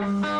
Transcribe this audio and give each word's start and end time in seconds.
This 0.00 0.39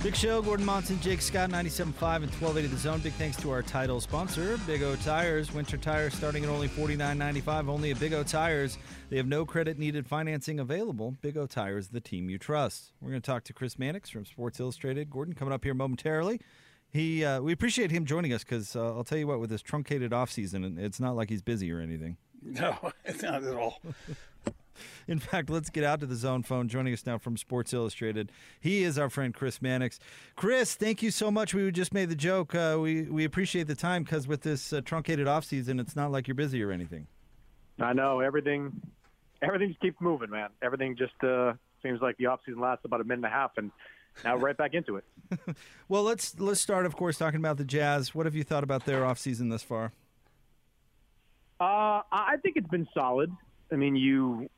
Big 0.00 0.14
Show, 0.14 0.40
Gordon 0.40 0.64
Monson, 0.64 1.00
Jake 1.00 1.20
Scott, 1.20 1.50
97.5 1.50 1.82
and 1.82 2.30
1280 2.30 2.68
The 2.68 2.76
Zone. 2.76 3.00
Big 3.00 3.12
thanks 3.14 3.36
to 3.38 3.50
our 3.50 3.62
title 3.62 4.00
sponsor, 4.00 4.56
Big 4.64 4.84
O 4.84 4.94
Tires. 4.94 5.52
Winter 5.52 5.76
tires 5.76 6.14
starting 6.14 6.44
at 6.44 6.50
only 6.50 6.68
$49.95. 6.68 7.68
Only 7.68 7.90
at 7.90 7.98
Big 7.98 8.12
O 8.12 8.22
Tires. 8.22 8.78
They 9.10 9.16
have 9.16 9.26
no 9.26 9.44
credit 9.44 9.76
needed 9.76 10.06
financing 10.06 10.60
available. 10.60 11.16
Big 11.20 11.36
O 11.36 11.46
Tires, 11.46 11.88
the 11.88 12.00
team 12.00 12.30
you 12.30 12.38
trust. 12.38 12.92
We're 13.00 13.10
going 13.10 13.22
to 13.22 13.26
talk 13.26 13.42
to 13.44 13.52
Chris 13.52 13.76
Mannix 13.76 14.08
from 14.08 14.24
Sports 14.24 14.60
Illustrated. 14.60 15.10
Gordon 15.10 15.34
coming 15.34 15.52
up 15.52 15.64
here 15.64 15.74
momentarily. 15.74 16.40
He, 16.90 17.24
uh, 17.24 17.40
we 17.40 17.52
appreciate 17.52 17.90
him 17.90 18.06
joining 18.06 18.32
us 18.32 18.44
because 18.44 18.76
uh, 18.76 18.94
I'll 18.94 19.04
tell 19.04 19.18
you 19.18 19.26
what, 19.26 19.40
with 19.40 19.50
this 19.50 19.62
truncated 19.62 20.12
offseason, 20.12 20.78
it's 20.78 21.00
not 21.00 21.16
like 21.16 21.28
he's 21.28 21.42
busy 21.42 21.72
or 21.72 21.80
anything. 21.80 22.16
No, 22.40 22.92
it's 23.04 23.22
not 23.24 23.42
at 23.42 23.54
all. 23.54 23.82
In 25.08 25.18
fact, 25.18 25.50
let's 25.50 25.70
get 25.70 25.84
out 25.84 26.00
to 26.00 26.06
the 26.06 26.14
zone 26.14 26.42
phone. 26.42 26.68
Joining 26.68 26.92
us 26.92 27.04
now 27.06 27.18
from 27.18 27.36
Sports 27.36 27.72
Illustrated, 27.72 28.30
he 28.60 28.82
is 28.82 28.98
our 28.98 29.10
friend 29.10 29.34
Chris 29.34 29.60
Mannix. 29.62 29.98
Chris, 30.36 30.74
thank 30.74 31.02
you 31.02 31.10
so 31.10 31.30
much. 31.30 31.54
We 31.54 31.70
just 31.70 31.92
made 31.94 32.08
the 32.08 32.16
joke. 32.16 32.54
Uh, 32.54 32.78
we 32.80 33.02
we 33.02 33.24
appreciate 33.24 33.66
the 33.66 33.74
time 33.74 34.02
because 34.02 34.26
with 34.26 34.42
this 34.42 34.72
uh, 34.72 34.80
truncated 34.80 35.26
offseason, 35.26 35.80
it's 35.80 35.96
not 35.96 36.10
like 36.10 36.28
you're 36.28 36.34
busy 36.34 36.62
or 36.62 36.72
anything. 36.72 37.06
I 37.80 37.92
know 37.92 38.20
everything. 38.20 38.80
Everything 39.42 39.68
just 39.68 39.80
keeps 39.80 40.00
moving, 40.00 40.30
man. 40.30 40.50
Everything 40.62 40.96
just 40.96 41.12
uh, 41.22 41.52
seems 41.82 42.00
like 42.00 42.16
the 42.16 42.24
offseason 42.24 42.60
lasts 42.60 42.84
about 42.84 43.00
a 43.00 43.04
minute 43.04 43.24
and 43.24 43.26
a 43.26 43.36
half, 43.36 43.52
and 43.56 43.70
now 44.24 44.36
right 44.36 44.56
back 44.56 44.74
into 44.74 44.96
it. 44.96 45.04
well, 45.88 46.02
let's 46.02 46.38
let's 46.40 46.60
start, 46.60 46.86
of 46.86 46.96
course, 46.96 47.18
talking 47.18 47.38
about 47.38 47.56
the 47.56 47.64
Jazz. 47.64 48.14
What 48.14 48.26
have 48.26 48.34
you 48.34 48.44
thought 48.44 48.64
about 48.64 48.84
their 48.84 49.02
offseason 49.02 49.50
thus 49.50 49.62
far? 49.62 49.92
Uh, 51.60 52.02
I 52.12 52.36
think 52.42 52.56
it's 52.56 52.68
been 52.68 52.88
solid. 52.94 53.32
I 53.72 53.76
mean, 53.76 53.96
you, 53.96 54.48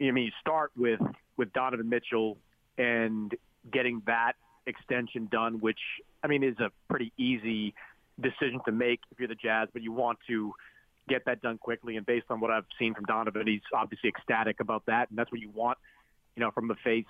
I 0.00 0.10
mean, 0.10 0.24
you 0.24 0.32
start 0.40 0.70
with 0.76 1.00
with 1.36 1.52
Donovan 1.52 1.88
Mitchell 1.88 2.38
and 2.78 3.34
getting 3.72 4.02
that 4.06 4.32
extension 4.66 5.28
done, 5.30 5.60
which 5.60 5.78
I 6.22 6.26
mean 6.26 6.42
is 6.42 6.58
a 6.58 6.70
pretty 6.88 7.12
easy 7.18 7.74
decision 8.20 8.60
to 8.66 8.72
make 8.72 9.00
if 9.10 9.18
you're 9.18 9.28
the 9.28 9.34
Jazz, 9.34 9.68
but 9.72 9.82
you 9.82 9.92
want 9.92 10.18
to 10.28 10.52
get 11.08 11.24
that 11.26 11.42
done 11.42 11.58
quickly. 11.58 11.96
And 11.96 12.06
based 12.06 12.26
on 12.30 12.40
what 12.40 12.50
I've 12.50 12.66
seen 12.78 12.94
from 12.94 13.04
Donovan, 13.04 13.46
he's 13.46 13.60
obviously 13.74 14.08
ecstatic 14.10 14.60
about 14.60 14.86
that, 14.86 15.10
and 15.10 15.18
that's 15.18 15.30
what 15.30 15.40
you 15.40 15.50
want, 15.50 15.78
you 16.36 16.40
know, 16.40 16.50
from 16.50 16.68
the 16.68 16.76
face 16.84 17.04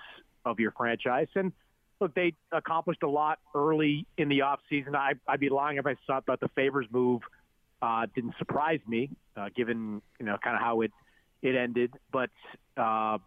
of 0.44 0.58
your 0.58 0.72
franchise. 0.72 1.28
And 1.34 1.52
look, 2.00 2.14
they 2.14 2.34
accomplished 2.50 3.02
a 3.02 3.08
lot 3.08 3.38
early 3.54 4.06
in 4.16 4.28
the 4.28 4.42
off 4.42 4.60
season. 4.68 4.96
I, 4.96 5.12
I'd 5.28 5.40
be 5.40 5.50
lying 5.50 5.78
if 5.78 5.86
I 5.86 5.96
thought 6.06 6.24
that 6.26 6.40
the 6.40 6.48
Favors 6.48 6.86
move 6.90 7.20
uh, 7.82 8.06
didn't 8.14 8.34
surprise 8.38 8.80
me, 8.86 9.10
uh, 9.36 9.48
given 9.54 10.02
you 10.18 10.26
know 10.26 10.36
kind 10.42 10.56
of 10.56 10.62
how 10.62 10.80
it 10.82 10.92
it 11.42 11.56
ended. 11.56 11.92
But 12.12 12.30
uh, 12.76 13.18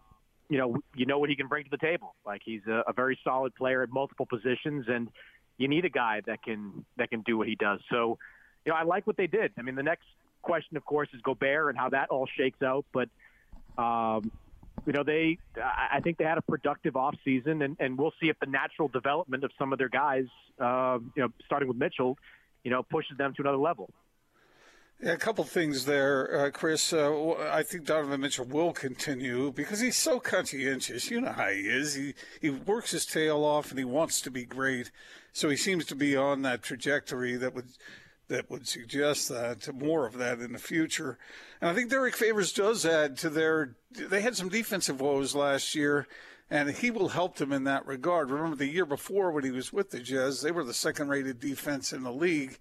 you 0.50 0.58
know, 0.58 0.78
you 0.96 1.06
know 1.06 1.20
what 1.20 1.30
he 1.30 1.36
can 1.36 1.48
bring 1.48 1.64
to 1.64 1.70
the 1.70 1.78
table. 1.78 2.16
Like 2.26 2.42
he's 2.44 2.62
a, 2.68 2.84
a 2.88 2.94
very 2.94 3.18
solid 3.24 3.56
player 3.56 3.84
at 3.84 3.90
multiple 3.90 4.26
positions, 4.26 4.86
and 4.88 5.10
you 5.58 5.68
need 5.68 5.86
a 5.86 5.90
guy 5.90 6.22
that 6.26 6.44
can 6.44 6.86
that 6.98 7.10
can 7.10 7.22
do 7.22 7.38
what 7.38 7.48
he 7.48 7.56
does. 7.56 7.80
So, 7.90 8.18
you 8.66 8.72
know, 8.72 8.78
I 8.78 8.84
like 8.84 9.08
what 9.08 9.18
they 9.18 9.28
did. 9.28 9.52
I 9.58 9.62
mean, 9.62 9.76
the 9.76 9.84
next 9.84 10.06
question, 10.42 10.78
of 10.78 10.86
course, 10.86 11.10
is 11.14 11.22
Gobert 11.22 11.70
and 11.70 11.78
how 11.78 11.90
that 11.90 12.10
all 12.10 12.28
shakes 12.38 12.62
out. 12.62 12.86
But 12.94 13.10
um, 13.78 14.32
you 14.86 14.94
know, 14.94 15.04
they 15.04 15.38
I 15.58 16.00
think 16.02 16.18
they 16.18 16.26
had 16.26 16.38
a 16.38 16.42
productive 16.42 16.96
off 16.96 17.16
season, 17.24 17.62
and, 17.62 17.78
and 17.80 17.98
we'll 17.98 18.14
see 18.22 18.30
if 18.30 18.40
the 18.40 18.48
natural 18.48 18.88
development 18.88 19.44
of 19.44 19.52
some 19.58 19.72
of 19.72 19.80
their 19.80 19.90
guys, 19.90 20.26
uh, 20.60 21.00
you 21.16 21.24
know, 21.24 21.30
starting 21.46 21.68
with 21.68 21.78
Mitchell, 21.78 22.18
you 22.64 22.72
know, 22.72 22.84
pushes 22.84 23.18
them 23.18 23.34
to 23.36 23.42
another 23.42 23.58
level. 23.58 23.90
Yeah, 25.04 25.12
a 25.12 25.18
couple 25.18 25.44
things 25.44 25.84
there, 25.84 26.46
uh, 26.46 26.50
Chris. 26.50 26.94
Uh, 26.94 27.32
I 27.52 27.62
think 27.62 27.84
Donovan 27.84 28.22
Mitchell 28.22 28.46
will 28.46 28.72
continue 28.72 29.52
because 29.52 29.82
he's 29.82 29.98
so 29.98 30.18
conscientious. 30.18 31.12
You 31.12 31.20
know 31.20 31.34
how 31.34 31.50
he 31.50 31.60
is. 31.60 31.96
He 31.96 32.14
he 32.40 32.50
works 32.50 32.92
his 32.92 33.06
tail 33.06 33.44
off 33.44 33.70
and 33.70 33.78
he 33.78 33.84
wants 33.84 34.22
to 34.22 34.32
be 34.32 34.46
great. 34.46 34.92
So 35.34 35.50
he 35.50 35.58
seems 35.58 35.84
to 35.88 35.96
be 35.96 36.16
on 36.16 36.44
that 36.44 36.64
trajectory 36.64 37.36
that 37.36 37.54
would 37.54 37.68
that 38.30 38.50
would 38.50 38.66
suggest 38.66 39.28
that 39.28 39.68
more 39.76 40.08
of 40.08 40.18
that 40.20 40.40
in 40.40 40.54
the 40.54 40.58
future. 40.58 41.18
And 41.60 41.70
I 41.70 41.74
think 41.74 41.90
Derrick 41.90 42.16
Favors 42.16 42.54
does 42.54 42.86
add 42.86 43.18
to 43.18 43.30
their. 43.30 43.76
They 43.92 44.22
had 44.22 44.38
some 44.38 44.48
defensive 44.48 45.02
woes 45.02 45.36
last 45.36 45.76
year, 45.76 46.08
and 46.50 46.70
he 46.72 46.92
will 46.92 47.10
help 47.10 47.36
them 47.36 47.52
in 47.52 47.66
that 47.66 47.86
regard. 47.86 48.32
Remember 48.32 48.56
the 48.56 48.68
year 48.68 48.86
before 48.86 49.32
when 49.32 49.44
he 49.44 49.52
was 49.52 49.74
with 49.74 49.90
the 49.90 50.00
Jazz, 50.00 50.42
they 50.42 50.52
were 50.52 50.64
the 50.64 50.74
second-rated 50.74 51.42
defense 51.42 51.92
in 51.92 52.04
the 52.04 52.14
league 52.14 52.58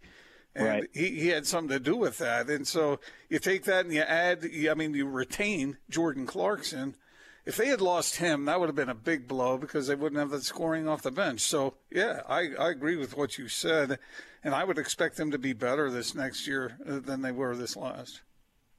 and 0.55 0.67
Right. 0.67 0.85
he, 0.93 1.11
he 1.21 1.29
had 1.29 1.47
something 1.47 1.71
to 1.77 1.81
do 1.81 1.97
with 1.97 2.19
that. 2.19 2.49
And 2.49 2.67
so 2.67 3.01
you 3.29 3.39
take 3.39 3.65
that 3.65 3.85
and 3.87 3.95
you 3.95 4.03
add, 4.03 4.45
I 4.71 4.75
mean, 4.75 4.95
you 4.95 5.07
retain 5.07 5.79
Jordan 5.89 6.27
Clarkson. 6.27 6.95
If 7.45 7.57
they 7.57 7.69
had 7.69 7.81
lost 7.81 8.17
him, 8.17 8.45
that 8.45 8.61
would 8.61 8.69
have 8.69 8.77
been 8.77 8.89
a 8.89 8.95
big 8.95 9.27
blow 9.27 9.59
because 9.59 9.89
they 9.89 9.95
wouldn't 9.97 10.19
have 10.19 10.31
the 10.31 10.41
scoring 10.41 10.87
off 10.87 11.03
the 11.03 11.11
bench. 11.11 11.41
So, 11.41 11.75
yeah, 11.91 12.21
I, 12.29 12.51
I 12.59 12.71
agree 12.71 12.97
with 12.97 13.17
what 13.17 13.37
you 13.39 13.49
said. 13.49 13.99
And 14.45 14.55
I 14.55 14.63
would 14.65 14.79
expect 14.79 15.17
them 15.17 15.31
to 15.33 15.39
be 15.39 15.53
better 15.53 15.91
this 15.91 16.15
next 16.15 16.47
year 16.47 16.77
uh, 16.89 17.01
than 17.01 17.23
they 17.23 17.33
were 17.33 17.57
this 17.57 17.77
last. 17.77 18.21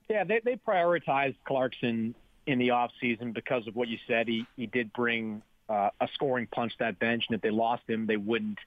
Yeah, 0.09 0.23
they, 0.23 0.41
they 0.43 0.55
prioritized 0.55 1.35
Clarkson 1.45 2.15
in 2.45 2.59
the 2.59 2.69
offseason 2.69 3.33
because 3.33 3.67
of 3.67 3.75
what 3.75 3.87
you 3.87 3.97
said. 4.07 4.27
He 4.27 4.45
he 4.57 4.67
did 4.67 4.91
bring 4.91 5.41
uh, 5.69 5.89
a 5.99 6.09
scoring 6.13 6.47
punch 6.47 6.73
to 6.73 6.79
that 6.79 6.99
bench, 6.99 7.23
and 7.29 7.35
if 7.35 7.41
they 7.41 7.49
lost 7.49 7.83
him, 7.87 8.05
they 8.05 8.17
wouldn't. 8.17 8.59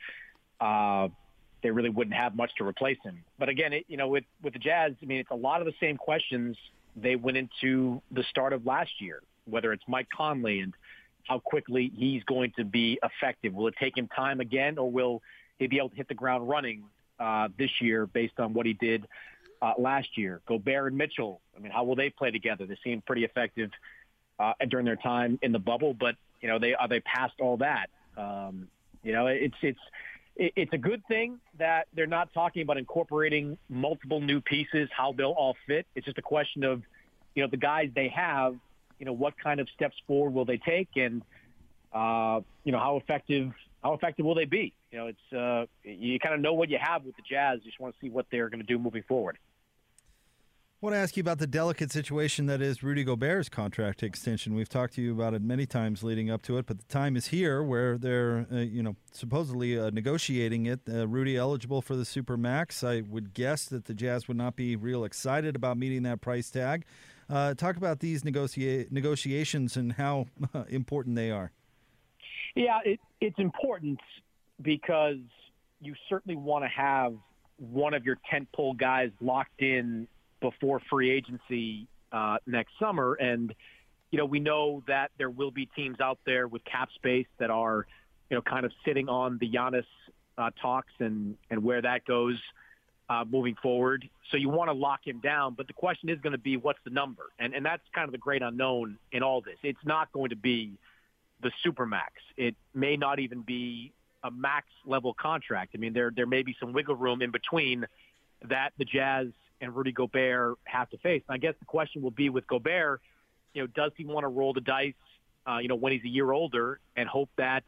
Uh, 0.58 1.08
they 1.66 1.72
really 1.72 1.90
wouldn't 1.90 2.14
have 2.14 2.36
much 2.36 2.52
to 2.58 2.64
replace 2.64 2.96
him. 3.02 3.24
But 3.40 3.48
again, 3.48 3.72
it, 3.72 3.86
you 3.88 3.96
know, 3.96 4.06
with 4.06 4.22
with 4.40 4.52
the 4.52 4.60
Jazz, 4.60 4.92
I 5.02 5.06
mean, 5.06 5.18
it's 5.18 5.32
a 5.32 5.34
lot 5.34 5.60
of 5.60 5.66
the 5.66 5.74
same 5.80 5.96
questions 5.96 6.56
they 6.94 7.16
went 7.16 7.36
into 7.36 8.00
the 8.12 8.22
start 8.30 8.52
of 8.52 8.64
last 8.64 9.00
year. 9.00 9.20
Whether 9.46 9.72
it's 9.72 9.82
Mike 9.88 10.06
Conley 10.16 10.60
and 10.60 10.72
how 11.24 11.40
quickly 11.40 11.90
he's 11.92 12.22
going 12.22 12.52
to 12.56 12.64
be 12.64 13.00
effective. 13.02 13.52
Will 13.52 13.66
it 13.66 13.74
take 13.80 13.98
him 13.98 14.06
time 14.06 14.38
again, 14.38 14.78
or 14.78 14.88
will 14.88 15.22
he 15.58 15.66
be 15.66 15.78
able 15.78 15.88
to 15.88 15.96
hit 15.96 16.06
the 16.06 16.14
ground 16.14 16.48
running 16.48 16.84
uh, 17.18 17.48
this 17.58 17.70
year 17.80 18.06
based 18.06 18.38
on 18.38 18.54
what 18.54 18.64
he 18.64 18.74
did 18.74 19.08
uh, 19.60 19.72
last 19.76 20.16
year? 20.16 20.40
Gobert 20.46 20.92
and 20.92 20.96
Mitchell. 20.96 21.40
I 21.56 21.60
mean, 21.60 21.72
how 21.72 21.82
will 21.82 21.96
they 21.96 22.10
play 22.10 22.30
together? 22.30 22.64
They 22.64 22.78
seem 22.84 23.02
pretty 23.02 23.24
effective 23.24 23.70
uh, 24.38 24.52
during 24.68 24.86
their 24.86 24.96
time 24.96 25.40
in 25.42 25.50
the 25.50 25.58
bubble, 25.58 25.94
but 25.94 26.14
you 26.40 26.48
know, 26.48 26.60
they 26.60 26.74
are 26.74 26.86
they 26.86 27.00
past 27.00 27.34
all 27.40 27.56
that. 27.56 27.90
Um, 28.16 28.68
you 29.02 29.12
know, 29.12 29.26
it's 29.26 29.56
it's 29.62 29.80
it- 29.80 29.80
it's 30.38 30.72
a 30.72 30.78
good 30.78 31.02
thing 31.06 31.40
that 31.58 31.88
they're 31.94 32.06
not 32.06 32.32
talking 32.34 32.62
about 32.62 32.76
incorporating 32.76 33.56
multiple 33.68 34.20
new 34.20 34.40
pieces, 34.40 34.88
how 34.94 35.12
they'll 35.12 35.30
all 35.30 35.56
fit. 35.66 35.86
It's 35.94 36.04
just 36.04 36.18
a 36.18 36.22
question 36.22 36.62
of, 36.62 36.82
you 37.34 37.42
know, 37.42 37.48
the 37.50 37.56
guys 37.56 37.90
they 37.94 38.08
have, 38.08 38.54
you 38.98 39.06
know, 39.06 39.12
what 39.12 39.34
kind 39.42 39.60
of 39.60 39.68
steps 39.74 39.96
forward 40.06 40.34
will 40.34 40.44
they 40.44 40.58
take, 40.58 40.88
and 40.96 41.22
uh, 41.92 42.40
you 42.64 42.72
know, 42.72 42.78
how 42.78 42.96
effective 42.96 43.52
how 43.82 43.94
effective 43.94 44.24
will 44.26 44.34
they 44.34 44.44
be? 44.44 44.74
You 44.90 44.98
know, 44.98 45.06
it's 45.06 45.32
uh, 45.32 45.66
you 45.84 46.18
kind 46.18 46.34
of 46.34 46.40
know 46.40 46.54
what 46.54 46.70
you 46.70 46.78
have 46.80 47.04
with 47.04 47.16
the 47.16 47.22
Jazz. 47.28 47.60
You 47.62 47.70
just 47.70 47.80
want 47.80 47.94
to 47.94 48.00
see 48.00 48.10
what 48.10 48.26
they're 48.30 48.48
going 48.48 48.60
to 48.60 48.66
do 48.66 48.78
moving 48.78 49.04
forward. 49.06 49.38
I 50.76 50.84
want 50.84 50.92
to 50.92 50.98
ask 50.98 51.16
you 51.16 51.22
about 51.22 51.38
the 51.38 51.46
delicate 51.46 51.90
situation 51.90 52.44
that 52.46 52.60
is 52.60 52.82
Rudy 52.82 53.02
Gobert's 53.02 53.48
contract 53.48 54.02
extension. 54.02 54.54
We've 54.54 54.68
talked 54.68 54.92
to 54.96 55.02
you 55.02 55.14
about 55.14 55.32
it 55.32 55.40
many 55.40 55.64
times 55.64 56.02
leading 56.02 56.30
up 56.30 56.42
to 56.42 56.58
it, 56.58 56.66
but 56.66 56.76
the 56.76 56.84
time 56.84 57.16
is 57.16 57.28
here 57.28 57.62
where 57.62 57.96
they're, 57.96 58.46
uh, 58.52 58.56
you 58.56 58.82
know, 58.82 58.94
supposedly 59.10 59.78
uh, 59.78 59.88
negotiating 59.88 60.66
it. 60.66 60.80
Uh, 60.86 61.08
Rudy 61.08 61.34
eligible 61.38 61.80
for 61.80 61.96
the 61.96 62.04
super 62.04 62.36
max. 62.36 62.84
I 62.84 63.00
would 63.08 63.32
guess 63.32 63.64
that 63.64 63.86
the 63.86 63.94
Jazz 63.94 64.28
would 64.28 64.36
not 64.36 64.54
be 64.54 64.76
real 64.76 65.04
excited 65.04 65.56
about 65.56 65.78
meeting 65.78 66.02
that 66.02 66.20
price 66.20 66.50
tag. 66.50 66.84
Uh, 67.30 67.54
talk 67.54 67.78
about 67.78 68.00
these 68.00 68.22
negotia- 68.22 68.84
negotiations 68.90 69.78
and 69.78 69.94
how 69.94 70.26
important 70.68 71.16
they 71.16 71.30
are. 71.30 71.52
Yeah, 72.54 72.80
it, 72.84 73.00
it's 73.22 73.38
important 73.38 73.98
because 74.60 75.16
you 75.80 75.94
certainly 76.06 76.36
want 76.36 76.66
to 76.66 76.68
have 76.68 77.14
one 77.56 77.94
of 77.94 78.04
your 78.04 78.18
tentpole 78.30 78.76
guys 78.76 79.08
locked 79.22 79.62
in 79.62 80.06
before 80.40 80.80
free 80.90 81.10
agency 81.10 81.86
uh, 82.12 82.38
next 82.46 82.72
summer. 82.78 83.14
And, 83.14 83.54
you 84.10 84.18
know, 84.18 84.24
we 84.24 84.40
know 84.40 84.82
that 84.86 85.10
there 85.18 85.30
will 85.30 85.50
be 85.50 85.66
teams 85.66 86.00
out 86.00 86.18
there 86.26 86.46
with 86.48 86.64
cap 86.64 86.90
space 86.94 87.26
that 87.38 87.50
are, 87.50 87.86
you 88.30 88.36
know, 88.36 88.42
kind 88.42 88.64
of 88.66 88.72
sitting 88.84 89.08
on 89.08 89.38
the 89.38 89.50
Giannis 89.50 89.86
uh, 90.38 90.50
talks 90.60 90.92
and, 90.98 91.36
and 91.50 91.62
where 91.62 91.82
that 91.82 92.04
goes 92.04 92.38
uh, 93.08 93.24
moving 93.28 93.56
forward. 93.62 94.08
So 94.30 94.36
you 94.36 94.48
want 94.48 94.68
to 94.68 94.74
lock 94.74 95.06
him 95.06 95.20
down. 95.20 95.54
But 95.54 95.66
the 95.66 95.72
question 95.72 96.08
is 96.08 96.20
going 96.20 96.32
to 96.32 96.38
be 96.38 96.56
what's 96.56 96.80
the 96.84 96.90
number? 96.90 97.24
And, 97.38 97.54
and 97.54 97.64
that's 97.64 97.82
kind 97.94 98.06
of 98.08 98.12
the 98.12 98.18
great 98.18 98.42
unknown 98.42 98.98
in 99.12 99.22
all 99.22 99.40
this. 99.40 99.56
It's 99.62 99.84
not 99.84 100.12
going 100.12 100.30
to 100.30 100.36
be 100.36 100.72
the 101.42 101.52
supermax. 101.64 102.10
It 102.36 102.54
may 102.74 102.96
not 102.96 103.20
even 103.20 103.42
be 103.42 103.92
a 104.24 104.30
max 104.30 104.66
level 104.84 105.14
contract. 105.14 105.72
I 105.74 105.78
mean, 105.78 105.92
there 105.92 106.10
there 106.14 106.26
may 106.26 106.42
be 106.42 106.56
some 106.58 106.72
wiggle 106.72 106.96
room 106.96 107.22
in 107.22 107.30
between 107.30 107.86
that 108.48 108.72
the 108.78 108.84
Jazz 108.84 109.28
and 109.60 109.74
Rudy 109.74 109.92
Gobert 109.92 110.58
have 110.64 110.90
to 110.90 110.98
face. 110.98 111.22
And 111.28 111.34
I 111.34 111.38
guess 111.38 111.54
the 111.58 111.64
question 111.64 112.02
will 112.02 112.10
be 112.10 112.28
with 112.28 112.46
Gobert, 112.46 113.00
you 113.54 113.62
know, 113.62 113.66
does 113.68 113.92
he 113.96 114.04
want 114.04 114.24
to 114.24 114.28
roll 114.28 114.52
the 114.52 114.60
dice, 114.60 114.94
uh, 115.48 115.58
you 115.58 115.68
know, 115.68 115.74
when 115.74 115.92
he's 115.92 116.04
a 116.04 116.08
year 116.08 116.30
older 116.30 116.80
and 116.96 117.08
hope 117.08 117.30
that 117.36 117.64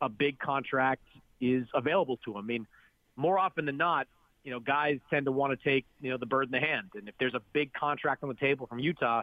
a 0.00 0.08
big 0.08 0.38
contract 0.38 1.02
is 1.40 1.66
available 1.74 2.18
to 2.24 2.32
him? 2.32 2.38
I 2.38 2.42
mean, 2.42 2.66
more 3.16 3.38
often 3.38 3.64
than 3.64 3.76
not, 3.76 4.06
you 4.44 4.50
know, 4.50 4.60
guys 4.60 4.98
tend 5.08 5.26
to 5.26 5.32
want 5.32 5.58
to 5.58 5.64
take, 5.64 5.86
you 6.00 6.10
know, 6.10 6.16
the 6.16 6.26
bird 6.26 6.46
in 6.46 6.50
the 6.50 6.60
hand. 6.60 6.90
And 6.94 7.08
if 7.08 7.14
there's 7.18 7.34
a 7.34 7.42
big 7.52 7.72
contract 7.72 8.22
on 8.22 8.28
the 8.28 8.34
table 8.34 8.66
from 8.66 8.78
Utah, 8.78 9.22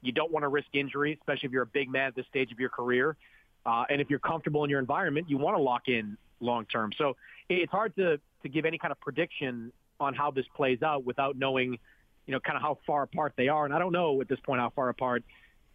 you 0.00 0.12
don't 0.12 0.32
want 0.32 0.44
to 0.44 0.48
risk 0.48 0.68
injury, 0.72 1.18
especially 1.20 1.48
if 1.48 1.52
you're 1.52 1.62
a 1.62 1.66
big 1.66 1.90
man 1.90 2.08
at 2.08 2.14
this 2.14 2.26
stage 2.26 2.52
of 2.52 2.60
your 2.60 2.68
career. 2.68 3.16
Uh, 3.64 3.84
and 3.90 4.00
if 4.00 4.10
you're 4.10 4.18
comfortable 4.18 4.64
in 4.64 4.70
your 4.70 4.80
environment, 4.80 5.28
you 5.28 5.38
want 5.38 5.56
to 5.56 5.62
lock 5.62 5.88
in 5.88 6.16
long 6.40 6.64
term. 6.66 6.92
So 6.96 7.16
it's 7.48 7.70
hard 7.70 7.94
to, 7.96 8.18
to 8.42 8.48
give 8.48 8.64
any 8.64 8.78
kind 8.78 8.90
of 8.90 9.00
prediction 9.00 9.72
on 10.02 10.14
how 10.14 10.30
this 10.30 10.46
plays 10.54 10.82
out 10.82 11.04
without 11.04 11.36
knowing, 11.36 11.78
you 12.26 12.32
know, 12.32 12.40
kind 12.40 12.56
of 12.56 12.62
how 12.62 12.78
far 12.86 13.02
apart 13.04 13.34
they 13.36 13.48
are. 13.48 13.64
And 13.64 13.74
I 13.74 13.78
don't 13.78 13.92
know 13.92 14.20
at 14.20 14.28
this 14.28 14.40
point 14.40 14.60
how 14.60 14.70
far 14.70 14.88
apart 14.88 15.24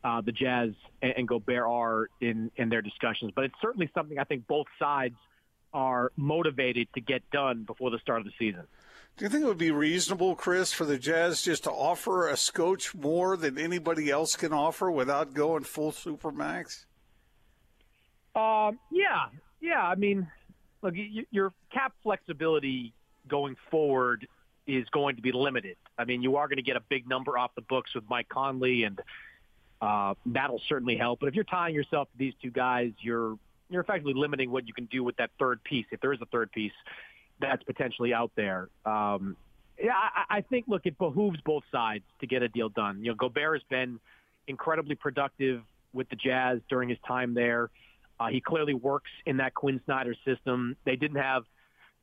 uh, 0.04 0.22
the 0.22 0.32
Jazz 0.32 0.72
and, 1.02 1.14
and 1.18 1.28
Gobert 1.28 1.66
are 1.68 2.10
in, 2.22 2.52
in 2.56 2.70
their 2.70 2.82
discussions. 2.82 3.32
But 3.36 3.46
it's 3.46 3.56
certainly 3.62 3.90
something 3.94 4.20
I 4.20 4.24
think 4.24 4.48
both 4.48 4.68
sides 4.78 5.16
are 5.74 6.12
motivated 6.16 6.88
to 6.96 7.02
get 7.02 7.30
done 7.32 7.64
before 7.64 7.90
the 7.92 8.00
start 8.00 8.20
of 8.20 8.26
the 8.26 8.32
season. 8.40 8.64
Do 9.18 9.26
you 9.26 9.30
think 9.30 9.44
it 9.44 9.48
would 9.48 9.58
be 9.58 9.72
reasonable, 9.72 10.36
Chris, 10.36 10.72
for 10.72 10.86
the 10.86 10.98
Jazz 11.00 11.42
just 11.42 11.64
to 11.64 11.72
offer 11.72 12.28
a 12.28 12.38
scotch 12.38 12.94
more 12.94 13.36
than 13.36 13.58
anybody 13.58 14.12
else 14.12 14.36
can 14.36 14.54
offer 14.54 14.92
without 14.92 15.34
going 15.34 15.64
full 15.64 15.92
supermax? 15.92 16.86
Um, 18.36 18.78
yeah, 18.92 19.26
yeah. 19.60 19.82
I 19.82 19.96
mean, 19.96 20.28
look, 20.84 20.94
your 21.32 21.52
cap 21.74 21.94
flexibility 22.04 22.94
going 23.28 23.56
forward 23.70 24.28
is 24.66 24.88
going 24.90 25.16
to 25.16 25.22
be 25.22 25.32
limited. 25.32 25.78
I 25.98 26.06
mean, 26.06 26.22
you 26.22 26.36
are 26.38 26.48
going 26.48 26.58
to 26.58 26.64
get 26.64 26.76
a 26.76 26.84
big 26.90 27.08
number 27.08 27.38
off 27.38 27.52
the 27.56 27.62
books 27.62 27.96
with 27.96 28.04
Mike 28.10 28.30
Conley, 28.30 28.84
and 28.84 29.00
uh, 29.82 30.14
that'll 30.26 30.62
certainly 30.68 30.98
help. 30.98 31.20
But 31.20 31.28
if 31.28 31.36
you're 31.36 31.44
tying 31.44 31.76
yourself 31.76 32.10
to 32.12 32.18
these 32.18 32.34
two 32.42 32.52
guys, 32.52 32.92
you're 33.00 33.38
you're 33.70 33.82
effectively 33.82 34.14
limiting 34.14 34.50
what 34.52 34.68
you 34.68 34.74
can 34.74 34.86
do 34.86 35.04
with 35.04 35.18
that 35.18 35.30
third 35.38 35.64
piece, 35.64 35.86
if 35.92 36.00
there 36.00 36.14
is 36.14 36.22
a 36.22 36.26
third 36.28 36.52
piece 36.52 36.72
that's 37.40 37.64
potentially 37.64 38.14
out 38.14 38.32
there. 38.36 38.70
Um, 38.86 39.36
yeah, 39.80 39.94
I, 39.94 40.38
I 40.38 40.42
think, 40.42 40.66
look, 40.68 40.86
it 40.86 40.98
behooves 40.98 41.40
both 41.46 41.64
sides 41.72 42.04
to 42.22 42.28
get 42.28 42.42
a 42.42 42.48
deal 42.48 42.70
done. 42.70 43.04
You 43.04 43.12
know, 43.12 43.16
Gobert 43.16 43.62
has 43.62 43.68
been 43.70 44.00
incredibly 44.48 44.96
productive 44.96 45.62
with 45.94 46.10
the 46.10 46.16
Jazz 46.16 46.60
during 46.70 46.90
his 46.90 46.98
time 47.08 47.34
there. 47.34 47.70
Uh, 48.20 48.28
he 48.28 48.42
clearly 48.42 48.74
works 48.74 49.12
in 49.26 49.38
that 49.38 49.54
Quin 49.54 49.80
Snyder 49.86 50.16
system. 50.26 50.76
They 50.86 50.96
didn't 50.96 51.22
have, 51.22 51.44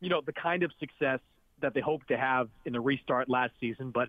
you 0.04 0.10
know, 0.10 0.20
the 0.24 0.34
kind 0.34 0.62
of 0.62 0.70
success 0.78 1.20
that 1.62 1.72
they 1.72 1.80
hoped 1.80 2.08
to 2.08 2.16
have 2.18 2.50
in 2.66 2.74
the 2.74 2.80
restart 2.80 3.30
last 3.30 3.52
season, 3.58 3.90
but 3.90 4.08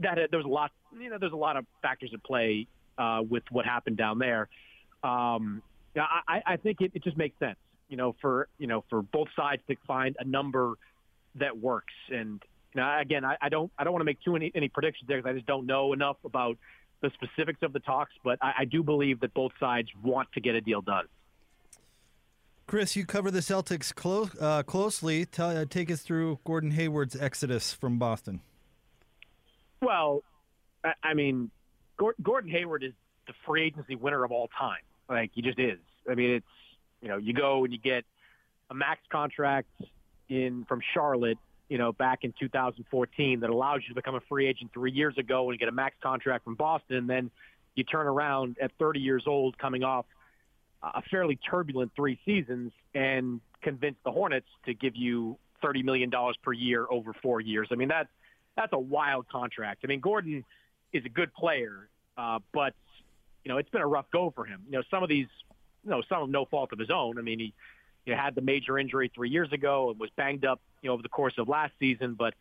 that 0.00 0.18
there 0.30 0.38
was 0.38 0.44
a 0.44 0.50
lot, 0.50 0.70
you 1.00 1.08
know, 1.08 1.16
there's 1.18 1.32
a 1.32 1.36
lot 1.36 1.56
of 1.56 1.64
factors 1.80 2.10
at 2.12 2.22
play 2.22 2.66
uh, 2.98 3.22
with 3.26 3.42
what 3.50 3.64
happened 3.64 3.96
down 3.96 4.18
there. 4.18 4.48
Um, 5.02 5.62
I, 5.96 6.42
I 6.46 6.56
think 6.58 6.82
it, 6.82 6.92
it 6.94 7.02
just 7.02 7.16
makes 7.16 7.38
sense, 7.38 7.56
you 7.88 7.96
know, 7.96 8.14
for 8.20 8.48
you 8.58 8.66
know 8.66 8.84
for 8.90 9.00
both 9.00 9.28
sides 9.34 9.62
to 9.68 9.76
find 9.86 10.14
a 10.20 10.24
number 10.24 10.74
that 11.36 11.58
works. 11.58 11.94
And 12.10 12.42
you 12.74 12.80
know, 12.82 12.98
again, 13.00 13.24
I, 13.24 13.36
I 13.40 13.48
don't 13.48 13.72
I 13.78 13.84
don't 13.84 13.94
want 13.94 14.02
to 14.02 14.04
make 14.04 14.20
too 14.22 14.34
many 14.34 14.52
any 14.54 14.68
predictions 14.68 15.08
there 15.08 15.16
because 15.18 15.30
I 15.30 15.32
just 15.32 15.46
don't 15.46 15.66
know 15.66 15.94
enough 15.94 16.18
about 16.24 16.58
the 17.00 17.10
specifics 17.14 17.60
of 17.62 17.72
the 17.72 17.80
talks. 17.80 18.12
But 18.22 18.38
I, 18.42 18.52
I 18.58 18.64
do 18.66 18.82
believe 18.82 19.20
that 19.20 19.32
both 19.32 19.52
sides 19.58 19.88
want 20.02 20.28
to 20.34 20.40
get 20.40 20.54
a 20.54 20.60
deal 20.60 20.82
done. 20.82 21.06
Chris, 22.70 22.94
you 22.94 23.04
cover 23.04 23.32
the 23.32 23.40
Celtics 23.40 23.92
uh, 24.40 24.62
closely. 24.62 25.26
Tell, 25.26 25.48
uh, 25.48 25.64
take 25.68 25.90
us 25.90 26.02
through 26.02 26.38
Gordon 26.44 26.70
Hayward's 26.70 27.20
exodus 27.20 27.72
from 27.72 27.98
Boston. 27.98 28.42
Well, 29.82 30.22
I, 30.84 30.92
I 31.02 31.14
mean, 31.14 31.50
Gordon 32.22 32.48
Hayward 32.48 32.84
is 32.84 32.92
the 33.26 33.32
free 33.44 33.64
agency 33.64 33.96
winner 33.96 34.22
of 34.22 34.30
all 34.30 34.48
time. 34.56 34.78
Like 35.08 35.32
he 35.34 35.42
just 35.42 35.58
is. 35.58 35.80
I 36.08 36.14
mean, 36.14 36.30
it's 36.30 36.46
you 37.02 37.08
know, 37.08 37.16
you 37.16 37.32
go 37.32 37.64
and 37.64 37.72
you 37.72 37.78
get 37.80 38.04
a 38.70 38.74
max 38.74 39.00
contract 39.10 39.66
in 40.28 40.64
from 40.68 40.80
Charlotte, 40.94 41.38
you 41.68 41.76
know, 41.76 41.90
back 41.90 42.20
in 42.22 42.32
2014 42.38 43.40
that 43.40 43.50
allows 43.50 43.80
you 43.82 43.88
to 43.88 43.94
become 43.96 44.14
a 44.14 44.22
free 44.28 44.46
agent 44.46 44.70
three 44.72 44.92
years 44.92 45.18
ago 45.18 45.50
and 45.50 45.58
get 45.58 45.68
a 45.68 45.72
max 45.72 45.96
contract 46.00 46.44
from 46.44 46.54
Boston. 46.54 46.98
And 46.98 47.10
then 47.10 47.30
you 47.74 47.82
turn 47.82 48.06
around 48.06 48.58
at 48.62 48.70
30 48.78 49.00
years 49.00 49.24
old, 49.26 49.58
coming 49.58 49.82
off 49.82 50.06
a 50.82 51.02
fairly 51.10 51.36
turbulent 51.36 51.92
three 51.94 52.18
seasons, 52.24 52.72
and 52.94 53.40
convince 53.62 53.96
the 54.04 54.10
Hornets 54.10 54.48
to 54.66 54.74
give 54.74 54.96
you 54.96 55.36
30 55.62 55.82
million 55.82 56.10
dollars 56.10 56.36
per 56.42 56.52
year 56.52 56.86
over 56.90 57.12
four 57.22 57.40
years. 57.40 57.68
I 57.70 57.74
mean, 57.74 57.88
that's, 57.88 58.08
that's 58.56 58.72
a 58.72 58.78
wild 58.78 59.28
contract. 59.28 59.80
I 59.84 59.86
mean, 59.86 60.00
Gordon 60.00 60.44
is 60.92 61.04
a 61.04 61.08
good 61.08 61.32
player, 61.34 61.88
uh, 62.16 62.38
but 62.52 62.74
you 63.44 63.50
know, 63.50 63.58
it's 63.58 63.70
been 63.70 63.82
a 63.82 63.86
rough 63.86 64.06
go 64.12 64.32
for 64.34 64.44
him. 64.44 64.62
You 64.66 64.72
know, 64.72 64.82
some 64.90 65.02
of 65.02 65.08
these, 65.08 65.28
you 65.84 65.90
know, 65.90 66.02
some 66.08 66.22
of 66.22 66.30
no 66.30 66.44
fault 66.44 66.72
of 66.72 66.78
his 66.78 66.90
own. 66.90 67.18
I 67.18 67.22
mean, 67.22 67.38
he 67.38 67.54
you 68.04 68.14
know, 68.14 68.20
had 68.20 68.34
the 68.34 68.40
major 68.40 68.78
injury 68.78 69.10
three 69.14 69.30
years 69.30 69.52
ago 69.52 69.90
and 69.90 69.98
was 69.98 70.10
banged 70.16 70.44
up, 70.44 70.60
you 70.82 70.88
know, 70.88 70.94
over 70.94 71.02
the 71.02 71.08
course 71.08 71.34
of 71.38 71.48
last 71.48 71.72
season. 71.78 72.14
But 72.14 72.34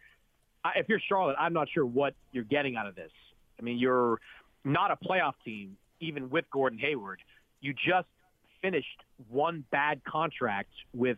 I, 0.63 0.73
if 0.77 0.89
you're 0.89 0.99
Charlotte, 0.99 1.35
I'm 1.39 1.53
not 1.53 1.69
sure 1.69 1.85
what 1.85 2.15
you're 2.31 2.43
getting 2.43 2.75
out 2.75 2.87
of 2.87 2.95
this. 2.95 3.11
I 3.59 3.61
mean, 3.61 3.77
you're 3.77 4.19
not 4.63 4.91
a 4.91 4.95
playoff 4.95 5.33
team, 5.43 5.77
even 5.99 6.29
with 6.29 6.45
Gordon 6.51 6.79
Hayward. 6.79 7.19
You 7.61 7.73
just 7.73 8.07
finished 8.61 9.03
one 9.29 9.63
bad 9.71 10.01
contract 10.03 10.71
with 10.93 11.17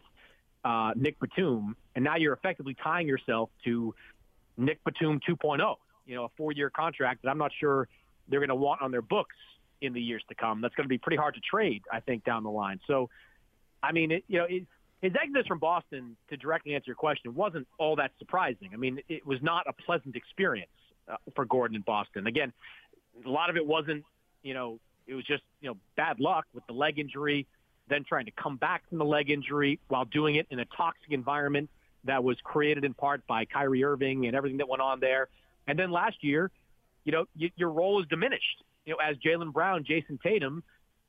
uh, 0.63 0.91
Nick 0.95 1.19
Batum, 1.19 1.75
and 1.95 2.03
now 2.03 2.15
you're 2.17 2.33
effectively 2.33 2.75
tying 2.83 3.07
yourself 3.07 3.49
to 3.65 3.93
Nick 4.57 4.79
Batum 4.83 5.19
2.0. 5.27 5.75
You 6.05 6.15
know, 6.15 6.25
a 6.25 6.29
four-year 6.37 6.69
contract 6.69 7.23
that 7.23 7.29
I'm 7.29 7.37
not 7.37 7.51
sure 7.59 7.87
they're 8.27 8.39
going 8.39 8.49
to 8.49 8.55
want 8.55 8.81
on 8.81 8.91
their 8.91 9.01
books 9.01 9.35
in 9.81 9.93
the 9.93 10.01
years 10.01 10.23
to 10.29 10.35
come. 10.35 10.61
That's 10.61 10.75
going 10.75 10.85
to 10.85 10.89
be 10.89 10.97
pretty 10.97 11.17
hard 11.17 11.35
to 11.35 11.41
trade, 11.41 11.83
I 11.91 11.99
think, 11.99 12.23
down 12.23 12.43
the 12.43 12.49
line. 12.49 12.79
So, 12.87 13.09
I 13.81 13.91
mean, 13.91 14.11
it, 14.11 14.23
you 14.27 14.37
know, 14.39 14.45
it, 14.45 14.65
his 15.01 15.13
exodus 15.19 15.47
from 15.47 15.59
Boston, 15.59 16.15
to 16.29 16.37
directly 16.37 16.75
answer 16.75 16.85
your 16.87 16.95
question, 16.95 17.33
wasn't 17.33 17.67
all 17.79 17.95
that 17.95 18.11
surprising. 18.19 18.69
I 18.73 18.77
mean, 18.77 18.99
it 19.09 19.25
was 19.25 19.39
not 19.41 19.65
a 19.67 19.73
pleasant 19.73 20.15
experience 20.15 20.69
uh, 21.11 21.15
for 21.35 21.45
Gordon 21.45 21.75
in 21.75 21.81
Boston. 21.81 22.27
Again, 22.27 22.53
a 23.25 23.29
lot 23.29 23.49
of 23.49 23.55
it 23.55 23.65
wasn't, 23.65 24.03
you 24.43 24.53
know, 24.53 24.79
it 25.07 25.13
was 25.13 25.25
just, 25.25 25.43
you 25.61 25.69
know, 25.69 25.77
bad 25.95 26.19
luck 26.19 26.45
with 26.53 26.65
the 26.67 26.73
leg 26.73 26.99
injury, 26.99 27.47
then 27.89 28.03
trying 28.03 28.25
to 28.25 28.31
come 28.31 28.57
back 28.57 28.87
from 28.89 28.97
the 28.97 29.05
leg 29.05 29.29
injury 29.29 29.79
while 29.87 30.05
doing 30.05 30.35
it 30.35 30.47
in 30.49 30.59
a 30.59 30.65
toxic 30.65 31.11
environment 31.11 31.69
that 32.03 32.23
was 32.23 32.37
created 32.43 32.83
in 32.83 32.93
part 32.93 33.25
by 33.27 33.45
Kyrie 33.45 33.83
Irving 33.83 34.25
and 34.25 34.35
everything 34.35 34.57
that 34.57 34.67
went 34.67 34.81
on 34.81 34.99
there. 34.99 35.27
And 35.67 35.77
then 35.77 35.91
last 35.91 36.23
year, 36.23 36.49
you 37.03 37.11
know, 37.11 37.25
y- 37.39 37.51
your 37.55 37.69
role 37.69 38.01
is 38.01 38.07
diminished 38.07 38.63
you 38.85 38.93
know, 38.93 38.97
as 38.97 39.17
Jaylen 39.17 39.53
Brown, 39.53 39.83
Jayson 39.83 40.19
Tatum 40.21 40.63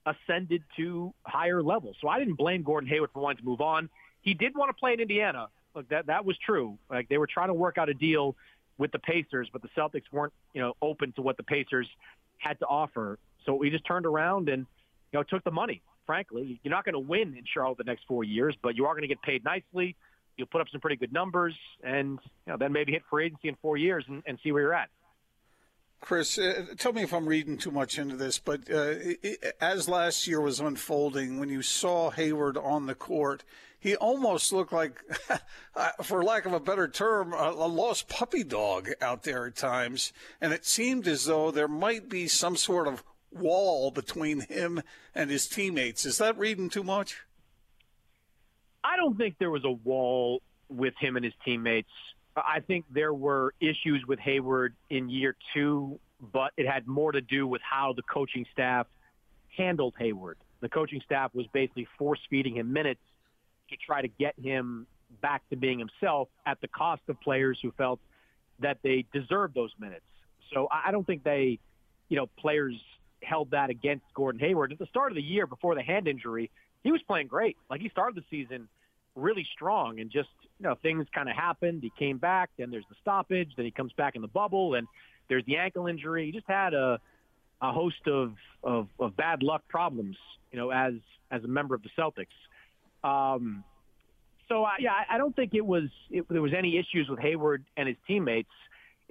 ascended 0.05 0.63
to 0.77 1.15
higher 1.23 1.63
levels. 1.63 1.97
So 2.01 2.09
I 2.09 2.19
didn't 2.19 2.35
blame 2.35 2.63
Gordon 2.63 2.89
Hayward 2.89 3.11
for 3.13 3.21
wanting 3.21 3.39
to 3.39 3.45
move 3.45 3.61
on. 3.61 3.89
He 4.21 4.35
did 4.35 4.55
want 4.57 4.69
to 4.71 4.75
play 4.75 4.93
in 4.93 5.01
Indiana. 5.01 5.49
Look, 5.75 5.89
that 5.89 6.07
that 6.07 6.25
was 6.25 6.37
true. 6.39 6.79
Like 6.91 7.09
they 7.09 7.19
were 7.19 7.27
trying 7.27 7.49
to 7.49 7.55
work 7.55 7.79
out 7.79 7.89
a 7.89 7.95
deal 7.95 8.37
with 8.79 8.93
the 8.93 8.99
Pacers, 8.99 9.49
but 9.53 9.63
the 9.63 9.69
Celtics 9.77 10.05
weren't, 10.11 10.33
you 10.55 10.61
know, 10.61 10.75
open 10.83 11.13
to 11.13 11.23
what 11.23 11.37
the 11.37 11.43
Pacers 11.43 11.89
had 12.39 12.59
to 12.59 12.67
offer. 12.67 13.19
So 13.45 13.55
we 13.55 13.71
just 13.71 13.87
turned 13.87 14.07
around 14.07 14.49
and, 14.49 14.67
you 15.13 15.19
know, 15.19 15.23
took 15.23 15.45
the 15.45 15.51
money. 15.51 15.83
Frankly, 16.07 16.61
you're 16.63 16.73
not 16.73 16.85
going 16.85 16.95
to 16.95 16.99
win 16.99 17.37
in 17.37 17.45
Charlotte 17.53 17.79
the 17.79 17.85
next 17.85 18.05
four 18.09 18.25
years, 18.25 18.57
but 18.63 18.77
you 18.77 18.87
are 18.87 18.93
going 18.93 19.03
to 19.03 19.09
get 19.09 19.23
paid 19.23 19.45
nicely. 19.45 19.97
You'll 20.37 20.49
put 20.49 20.61
up 20.61 20.69
some 20.71 20.81
pretty 20.81 20.97
good 20.97 21.13
numbers, 21.13 21.55
and 21.85 22.19
you 22.47 22.53
know, 22.53 22.57
then 22.57 22.73
maybe 22.73 22.93
hit 22.93 23.03
free 23.09 23.27
agency 23.27 23.49
in 23.49 23.57
four 23.63 23.77
years 23.77 24.05
and, 24.09 24.23
and 24.27 24.39
see 24.43 24.51
where 24.51 24.63
you're 24.63 24.75
at. 24.75 24.89
Chris, 26.01 26.37
uh, 26.37 26.65
tell 26.79 26.93
me 26.93 27.03
if 27.03 27.15
I'm 27.15 27.27
reading 27.27 27.57
too 27.57 27.71
much 27.71 27.97
into 27.97 28.17
this, 28.17 28.41
but 28.41 28.63
uh, 28.69 28.95
it, 28.99 29.55
as 29.61 29.89
last 29.89 30.27
year 30.27 30.41
was 30.41 30.59
unfolding, 30.59 31.39
when 31.39 31.49
you 31.49 31.63
saw 31.63 32.11
Hayward 32.11 32.57
on 32.57 32.87
the 32.87 32.95
court, 32.97 33.45
he 33.79 33.95
almost 33.95 34.53
looked 34.53 34.73
like, 34.73 35.01
uh, 35.77 35.91
for 36.03 36.25
lack 36.25 36.45
of 36.45 36.53
a 36.53 36.61
better 36.61 36.89
term, 36.89 37.33
a, 37.33 37.51
a, 37.51 37.69
lost 37.69 38.09
puppy 38.09 38.43
dog 38.43 38.91
out 39.01 39.23
there 39.23 39.47
at 39.47 39.55
times. 39.55 40.13
And 40.41 40.53
it 40.53 40.65
seemed 40.65 41.07
as 41.07 41.27
though 41.27 41.53
there 41.53 41.69
might 41.69 42.09
be 42.09 42.27
some 42.27 42.57
sort 42.57 42.89
of 42.89 43.05
wall 43.35 43.91
between 43.91 44.41
him 44.41 44.83
and 45.15 45.31
his 45.31 45.47
teammates. 45.47 46.05
Is 46.05 46.19
that 46.19 46.39
reading 46.39 46.69
too 46.69 46.85
much? 46.85 47.23
I 48.85 48.97
don't 48.97 49.17
think 49.17 49.37
there 49.39 49.51
was 49.51 49.65
a 49.65 49.71
wall 49.71 50.43
with 50.69 50.95
him 50.99 51.17
and 51.17 51.25
his 51.25 51.35
teammates. 51.45 51.91
I 52.37 52.61
think 52.61 52.85
there 52.91 53.13
were 53.13 53.55
issues 53.61 54.05
with 54.07 54.19
Hayward 54.21 54.75
in 54.91 55.09
year 55.11 55.37
two, 55.55 56.01
but 56.33 56.53
it 56.57 56.67
had 56.67 56.87
more 56.87 57.13
to 57.13 57.21
do 57.21 57.47
with 57.47 57.61
how 57.63 57.93
the 57.93 58.03
coaching 58.03 58.47
staff 58.53 58.87
handled 59.57 59.95
Hayward. 59.99 60.39
The 60.61 60.69
coaching 60.69 61.03
staff 61.05 61.35
was 61.35 61.47
basically 61.53 61.87
force 61.99 62.21
feeding 62.31 62.57
him 62.57 62.73
minutes 62.73 63.01
to 63.71 63.77
try 63.77 64.01
to 64.01 64.09
get 64.09 64.35
him 64.39 64.87
back 65.21 65.43
to 65.51 65.57
being 65.57 65.79
himself 65.79 66.29
at 66.47 66.61
the 66.61 66.69
cost 66.69 67.03
of 67.09 67.21
players 67.21 67.59
who 67.63 67.71
felt 67.73 68.01
that 68.61 68.79
they 68.83 69.05
deserved 69.13 69.55
those 69.55 69.73
minutes. 69.79 70.05
So 70.55 70.69
I 70.71 70.91
don't 70.91 71.07
think 71.07 71.23
they, 71.23 71.59
you 72.09 72.17
know, 72.17 72.29
players 72.39 72.75
held 73.33 73.51
that 73.53 73.71
against 73.71 74.05
Gordon 74.13 74.41
Hayward. 74.41 74.73
At 74.73 74.79
the 74.79 74.87
start 74.87 75.11
of 75.11 75.17
the 75.17 75.23
year, 75.23 75.47
before 75.47 75.75
the 75.75 75.83
hand 75.83 76.07
injury, 76.07 76.51
he 76.83 76.93
was 76.93 77.01
playing 77.07 77.29
great. 77.29 77.57
Like 77.71 77.81
he 77.81 77.89
started 77.89 78.15
the 78.15 78.25
season 78.31 78.69
really 79.17 79.47
strong, 79.55 80.01
and 80.01 80.11
just 80.11 80.29
you 80.59 80.65
know 80.65 80.75
things 80.83 81.07
kind 81.15 81.31
of 81.31 81.35
happened. 81.35 81.83
He 81.83 81.91
came 81.99 82.19
back, 82.19 82.51
then 82.59 82.71
there's 82.71 82.85
the 82.91 82.97
stoppage, 83.01 83.51
then 83.57 83.65
he 83.65 83.71
comes 83.71 83.93
back 83.95 84.17
in 84.17 84.23
the 84.23 84.29
bubble, 84.29 84.75
and 84.75 84.87
there's 85.29 85.45
the 85.47 85.57
ankle 85.57 85.87
injury. 85.87 86.27
He 86.27 86.33
just 86.33 86.47
had 86.47 86.75
a 86.75 87.01
a 87.63 87.73
host 87.73 88.07
of, 88.07 88.35
of, 88.65 88.89
of 88.99 89.17
bad 89.17 89.43
luck 89.43 89.63
problems, 89.69 90.17
you 90.51 90.59
know, 90.59 90.71
as 90.71 90.95
as 91.31 91.43
a 91.45 91.49
member 91.49 91.75
of 91.75 91.83
the 91.83 91.91
Celtics. 91.99 92.37
Um, 93.09 93.65
so 94.49 94.65
uh, 94.65 94.71
yeah, 94.79 94.93
I, 94.93 95.15
I 95.15 95.19
don't 95.19 95.35
think 95.35 95.55
it 95.55 95.65
was 95.65 95.89
it, 96.11 96.27
there 96.29 96.43
was 96.43 96.53
any 96.53 96.77
issues 96.77 97.09
with 97.09 97.21
Hayward 97.21 97.65
and 97.79 97.89
his 97.89 97.97
teammates. 98.07 98.51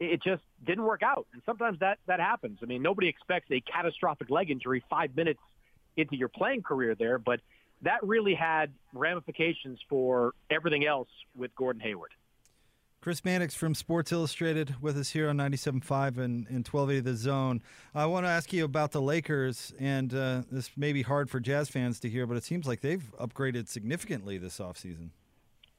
It, 0.03 0.23
just 0.23 0.41
didn't 0.65 0.83
work 0.83 1.03
out, 1.03 1.27
and 1.31 1.43
sometimes 1.45 1.77
that 1.79 1.99
that 2.07 2.19
happens. 2.19 2.57
I 2.63 2.65
mean, 2.65 2.81
nobody 2.81 3.07
expects 3.07 3.51
a 3.51 3.61
catastrophic 3.61 4.31
leg 4.31 4.49
injury 4.49 4.83
five 4.89 5.15
minutes 5.15 5.39
into 5.95 6.15
your 6.15 6.27
playing 6.27 6.63
career 6.63 6.95
there, 6.95 7.19
but 7.19 7.39
that 7.83 8.03
really 8.03 8.33
had 8.33 8.71
ramifications 8.93 9.79
for 9.87 10.33
everything 10.49 10.85
else 10.85 11.09
with 11.35 11.53
Gordon 11.55 11.81
Hayward. 11.81 12.11
Chris 13.01 13.25
Mannix 13.25 13.55
from 13.55 13.73
Sports 13.73 14.11
Illustrated 14.11 14.75
with 14.79 14.95
us 14.95 15.09
here 15.09 15.27
on 15.27 15.37
97.5 15.37 16.19
and, 16.19 16.45
and 16.47 16.67
1280 16.67 16.99
The 16.99 17.15
Zone. 17.15 17.63
I 17.95 18.05
want 18.05 18.27
to 18.27 18.29
ask 18.29 18.53
you 18.53 18.63
about 18.63 18.91
the 18.91 19.01
Lakers, 19.01 19.73
and 19.79 20.13
uh, 20.13 20.43
this 20.51 20.69
may 20.77 20.93
be 20.93 21.01
hard 21.01 21.27
for 21.27 21.39
Jazz 21.39 21.67
fans 21.67 21.99
to 22.01 22.09
hear, 22.09 22.27
but 22.27 22.37
it 22.37 22.43
seems 22.43 22.67
like 22.67 22.81
they've 22.81 23.11
upgraded 23.19 23.67
significantly 23.67 24.37
this 24.37 24.59
offseason. 24.59 25.09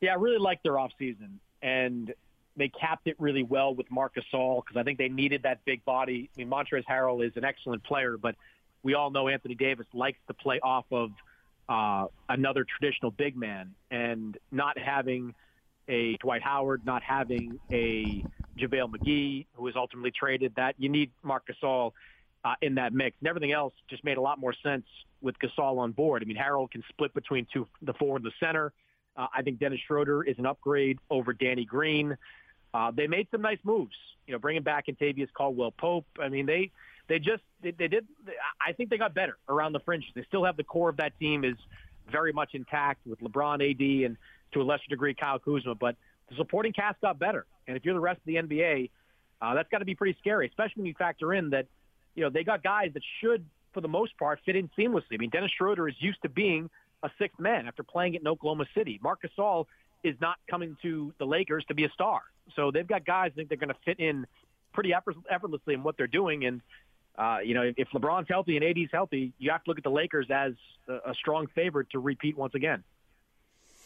Yeah, 0.00 0.12
I 0.12 0.14
really 0.14 0.38
like 0.38 0.64
their 0.64 0.72
offseason, 0.72 1.38
and 1.62 2.12
they 2.56 2.68
capped 2.68 3.06
it 3.06 3.16
really 3.18 3.42
well 3.42 3.74
with 3.74 3.90
Marc 3.90 4.14
Gasol 4.14 4.62
because 4.64 4.78
I 4.78 4.82
think 4.82 4.98
they 4.98 5.08
needed 5.08 5.42
that 5.44 5.64
big 5.64 5.84
body. 5.84 6.30
I 6.36 6.40
mean, 6.40 6.50
Montrezl 6.50 6.84
Harrell 6.84 7.26
is 7.26 7.32
an 7.36 7.44
excellent 7.44 7.82
player, 7.84 8.16
but 8.16 8.34
we 8.82 8.94
all 8.94 9.10
know 9.10 9.28
Anthony 9.28 9.54
Davis 9.54 9.86
likes 9.94 10.18
to 10.28 10.34
play 10.34 10.60
off 10.60 10.86
of 10.90 11.10
uh, 11.68 12.06
another 12.28 12.64
traditional 12.64 13.10
big 13.10 13.36
man, 13.36 13.74
and 13.90 14.36
not 14.50 14.78
having– 14.78 15.34
a 15.88 16.16
Dwight 16.18 16.42
Howard, 16.42 16.84
not 16.84 17.02
having 17.02 17.58
a 17.70 18.24
JaVale 18.58 18.90
McGee, 18.90 19.46
who 19.54 19.64
was 19.64 19.74
ultimately 19.76 20.10
traded, 20.10 20.54
that 20.56 20.74
you 20.78 20.88
need 20.88 21.10
Marc 21.22 21.44
Gasol 21.46 21.92
uh, 22.44 22.54
in 22.60 22.76
that 22.76 22.92
mix. 22.92 23.16
And 23.20 23.28
everything 23.28 23.52
else 23.52 23.74
just 23.88 24.04
made 24.04 24.16
a 24.16 24.20
lot 24.20 24.38
more 24.38 24.54
sense 24.62 24.84
with 25.20 25.36
Gasol 25.38 25.78
on 25.78 25.92
board. 25.92 26.22
I 26.22 26.26
mean, 26.26 26.36
Harrell 26.36 26.70
can 26.70 26.82
split 26.88 27.14
between 27.14 27.46
two, 27.52 27.66
the 27.82 27.94
four 27.94 28.16
and 28.16 28.24
the 28.24 28.32
center. 28.40 28.72
Uh, 29.16 29.26
I 29.34 29.42
think 29.42 29.58
Dennis 29.58 29.80
Schroeder 29.86 30.22
is 30.22 30.38
an 30.38 30.46
upgrade 30.46 30.98
over 31.10 31.32
Danny 31.32 31.64
Green. 31.64 32.16
Uh, 32.72 32.90
they 32.90 33.06
made 33.06 33.28
some 33.30 33.42
nice 33.42 33.58
moves, 33.64 33.94
you 34.26 34.32
know, 34.32 34.38
bringing 34.38 34.62
back 34.62 34.86
Kentavious 34.86 35.28
Caldwell 35.32 35.70
Pope. 35.70 36.06
I 36.20 36.28
mean, 36.28 36.46
they 36.46 36.70
they 37.08 37.18
just 37.18 37.42
they, 37.62 37.72
they 37.72 37.88
did. 37.88 38.06
I 38.60 38.72
think 38.72 38.88
they 38.90 38.98
got 38.98 39.14
better 39.14 39.36
around 39.48 39.72
the 39.72 39.80
fringes. 39.80 40.10
They 40.14 40.24
still 40.24 40.44
have 40.44 40.56
the 40.56 40.64
core 40.64 40.88
of 40.88 40.96
that 40.96 41.18
team 41.18 41.44
is 41.44 41.56
very 42.10 42.32
much 42.32 42.50
intact 42.54 43.06
with 43.06 43.20
LeBron, 43.20 43.56
AD, 43.70 44.06
and 44.06 44.16
to 44.52 44.60
a 44.60 44.64
lesser 44.64 44.88
degree 44.88 45.14
Kyle 45.14 45.38
Kuzma, 45.38 45.74
but 45.74 45.96
the 46.28 46.36
supporting 46.36 46.72
cast 46.72 47.00
got 47.00 47.18
better. 47.18 47.46
And 47.66 47.76
if 47.76 47.84
you're 47.84 47.94
the 47.94 48.00
rest 48.00 48.18
of 48.18 48.26
the 48.26 48.36
NBA, 48.36 48.90
uh, 49.40 49.54
that's 49.54 49.68
got 49.70 49.78
to 49.78 49.84
be 49.84 49.94
pretty 49.94 50.16
scary, 50.20 50.46
especially 50.46 50.82
when 50.82 50.86
you 50.86 50.94
factor 50.94 51.32
in 51.32 51.50
that, 51.50 51.66
you 52.14 52.22
know, 52.22 52.30
they 52.30 52.44
got 52.44 52.62
guys 52.62 52.90
that 52.94 53.02
should, 53.20 53.44
for 53.72 53.80
the 53.80 53.88
most 53.88 54.16
part, 54.18 54.40
fit 54.44 54.56
in 54.56 54.68
seamlessly. 54.78 55.14
I 55.14 55.16
mean, 55.18 55.30
Dennis 55.30 55.50
Schroeder 55.56 55.88
is 55.88 55.94
used 55.98 56.22
to 56.22 56.28
being 56.28 56.70
a 57.02 57.10
sixth 57.18 57.38
man 57.38 57.66
after 57.66 57.82
playing 57.82 58.14
it 58.14 58.20
in 58.20 58.28
Oklahoma 58.28 58.66
City. 58.74 59.00
Marc 59.02 59.20
Gasol 59.22 59.66
is 60.02 60.14
not 60.20 60.36
coming 60.50 60.76
to 60.82 61.12
the 61.18 61.24
Lakers 61.24 61.64
to 61.68 61.74
be 61.74 61.84
a 61.84 61.90
star. 61.90 62.22
So 62.56 62.70
they've 62.70 62.86
got 62.86 63.04
guys 63.04 63.30
I 63.32 63.36
think 63.36 63.48
they're 63.48 63.58
going 63.58 63.68
to 63.68 63.76
fit 63.84 64.00
in 64.00 64.26
pretty 64.72 64.92
effortlessly 64.94 65.74
in 65.74 65.82
what 65.82 65.96
they're 65.96 66.06
doing. 66.06 66.44
And, 66.44 66.60
uh, 67.16 67.38
you 67.44 67.54
know, 67.54 67.72
if 67.76 67.88
LeBron's 67.90 68.28
healthy 68.28 68.56
and 68.56 68.64
AD's 68.64 68.90
healthy, 68.90 69.32
you 69.38 69.50
have 69.50 69.62
to 69.64 69.70
look 69.70 69.78
at 69.78 69.84
the 69.84 69.90
Lakers 69.90 70.26
as 70.30 70.54
a, 70.88 71.10
a 71.10 71.14
strong 71.14 71.46
favorite 71.54 71.90
to 71.90 71.98
repeat 71.98 72.36
once 72.36 72.54
again. 72.54 72.82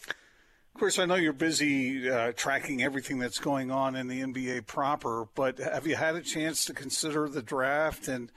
Of 0.07 0.79
course, 0.79 0.99
I 0.99 1.05
know 1.05 1.15
you're 1.15 1.33
busy 1.33 2.07
uh, 2.09 2.33
tracking 2.35 2.83
everything 2.83 3.17
that's 3.17 3.39
going 3.39 3.71
on 3.71 3.95
in 3.95 4.07
the 4.07 4.21
NBA 4.21 4.67
proper, 4.67 5.27
but 5.33 5.57
have 5.57 5.87
you 5.87 5.95
had 5.95 6.15
a 6.15 6.21
chance 6.21 6.65
to 6.65 6.73
consider 6.73 7.27
the 7.27 7.41
draft 7.41 8.07
and 8.07 8.31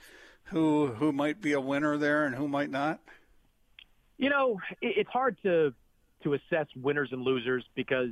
who 0.45 0.87
who 0.87 1.11
might 1.11 1.39
be 1.39 1.53
a 1.53 1.61
winner 1.61 1.97
there 1.97 2.25
and 2.25 2.35
who 2.35 2.47
might 2.47 2.71
not? 2.71 2.99
You 4.21 4.29
know, 4.29 4.61
it's 4.81 5.09
hard 5.09 5.35
to 5.41 5.73
to 6.21 6.33
assess 6.35 6.67
winners 6.75 7.09
and 7.11 7.23
losers 7.23 7.65
because 7.73 8.11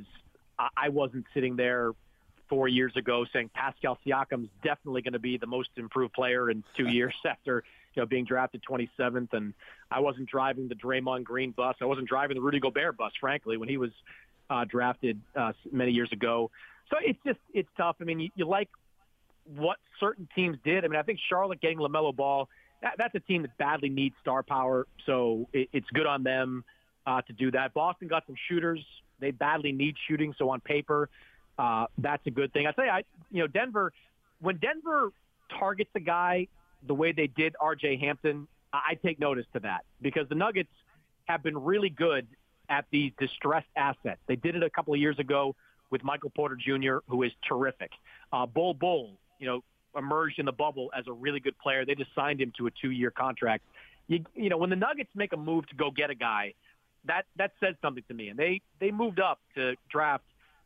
I 0.76 0.88
wasn't 0.88 1.24
sitting 1.32 1.54
there 1.54 1.92
four 2.48 2.66
years 2.66 2.96
ago 2.96 3.24
saying 3.32 3.50
Pascal 3.54 3.96
Siakam's 4.04 4.48
definitely 4.64 5.02
going 5.02 5.12
to 5.12 5.20
be 5.20 5.38
the 5.38 5.46
most 5.46 5.68
improved 5.76 6.12
player 6.12 6.50
in 6.50 6.64
two 6.76 6.88
years 6.88 7.14
after 7.24 7.62
you 7.94 8.02
know 8.02 8.06
being 8.06 8.24
drafted 8.24 8.60
27th, 8.68 9.32
and 9.34 9.54
I 9.88 10.00
wasn't 10.00 10.28
driving 10.28 10.66
the 10.66 10.74
Draymond 10.74 11.22
Green 11.22 11.52
bus. 11.52 11.76
I 11.80 11.84
wasn't 11.84 12.08
driving 12.08 12.34
the 12.34 12.42
Rudy 12.42 12.58
Gobert 12.58 12.96
bus, 12.96 13.12
frankly, 13.20 13.56
when 13.56 13.68
he 13.68 13.76
was 13.76 13.92
uh, 14.50 14.64
drafted 14.64 15.20
uh, 15.36 15.52
many 15.70 15.92
years 15.92 16.10
ago. 16.10 16.50
So 16.90 16.96
it's 17.00 17.20
just 17.24 17.38
it's 17.54 17.70
tough. 17.76 17.94
I 18.00 18.04
mean, 18.04 18.18
you, 18.18 18.30
you 18.34 18.46
like 18.46 18.68
what 19.44 19.78
certain 20.00 20.28
teams 20.34 20.58
did. 20.64 20.84
I 20.84 20.88
mean, 20.88 20.98
I 20.98 21.04
think 21.04 21.20
Charlotte 21.28 21.60
getting 21.60 21.78
LaMelo 21.78 22.14
Ball 22.16 22.48
that, 22.82 22.94
that's 22.98 23.14
a 23.14 23.20
team 23.20 23.42
that 23.42 23.56
badly 23.58 23.88
needs 23.88 24.14
star 24.20 24.42
power, 24.42 24.86
so 25.06 25.48
it, 25.52 25.68
it's 25.72 25.88
good 25.92 26.06
on 26.06 26.22
them 26.22 26.64
uh, 27.06 27.22
to 27.22 27.32
do 27.32 27.50
that. 27.50 27.74
Boston 27.74 28.08
got 28.08 28.24
some 28.26 28.36
shooters; 28.48 28.84
they 29.18 29.30
badly 29.30 29.72
need 29.72 29.96
shooting, 30.08 30.34
so 30.38 30.50
on 30.50 30.60
paper, 30.60 31.08
uh, 31.58 31.86
that's 31.98 32.26
a 32.26 32.30
good 32.30 32.52
thing. 32.52 32.66
I 32.66 32.72
say, 32.72 32.88
I 32.88 33.02
you 33.30 33.40
know, 33.40 33.46
Denver 33.46 33.92
when 34.40 34.56
Denver 34.56 35.12
targets 35.58 35.90
a 35.94 36.00
guy 36.00 36.46
the 36.86 36.94
way 36.94 37.12
they 37.12 37.26
did 37.26 37.54
R.J. 37.60 37.98
Hampton, 37.98 38.48
I 38.72 38.94
take 39.04 39.18
notice 39.18 39.46
to 39.52 39.60
that 39.60 39.84
because 40.00 40.28
the 40.28 40.34
Nuggets 40.34 40.70
have 41.26 41.42
been 41.42 41.58
really 41.58 41.90
good 41.90 42.26
at 42.68 42.86
these 42.90 43.12
distressed 43.18 43.68
assets. 43.76 44.20
They 44.26 44.36
did 44.36 44.56
it 44.56 44.62
a 44.62 44.70
couple 44.70 44.94
of 44.94 45.00
years 45.00 45.18
ago 45.18 45.54
with 45.90 46.02
Michael 46.04 46.30
Porter 46.30 46.56
Jr., 46.56 46.98
who 47.08 47.22
is 47.24 47.32
terrific. 47.46 47.90
Uh, 48.32 48.46
Bol 48.46 48.74
Bol, 48.74 49.10
you 49.38 49.46
know, 49.46 49.62
emerged 49.96 50.38
in 50.38 50.46
the 50.46 50.52
bubble 50.52 50.90
as 50.96 51.06
a 51.06 51.12
really 51.12 51.40
good 51.40 51.58
player. 51.58 51.84
They 51.84 51.94
just 51.94 52.14
signed 52.14 52.40
him 52.40 52.52
to 52.58 52.66
a 52.66 52.70
two-year 52.70 53.10
contract. 53.10 53.64
You, 54.08 54.24
you 54.34 54.48
know, 54.48 54.56
when 54.56 54.70
the 54.70 54.76
Nuggets 54.76 55.10
make 55.14 55.32
a 55.32 55.36
move 55.36 55.66
to 55.68 55.76
go 55.76 55.90
get 55.90 56.10
a 56.10 56.14
guy, 56.14 56.54
that 57.06 57.26
that 57.36 57.52
says 57.60 57.74
something 57.80 58.04
to 58.08 58.14
me. 58.14 58.28
And 58.28 58.38
they 58.38 58.60
they 58.78 58.90
moved 58.90 59.20
up 59.20 59.38
to 59.54 59.74
draft 59.90 60.24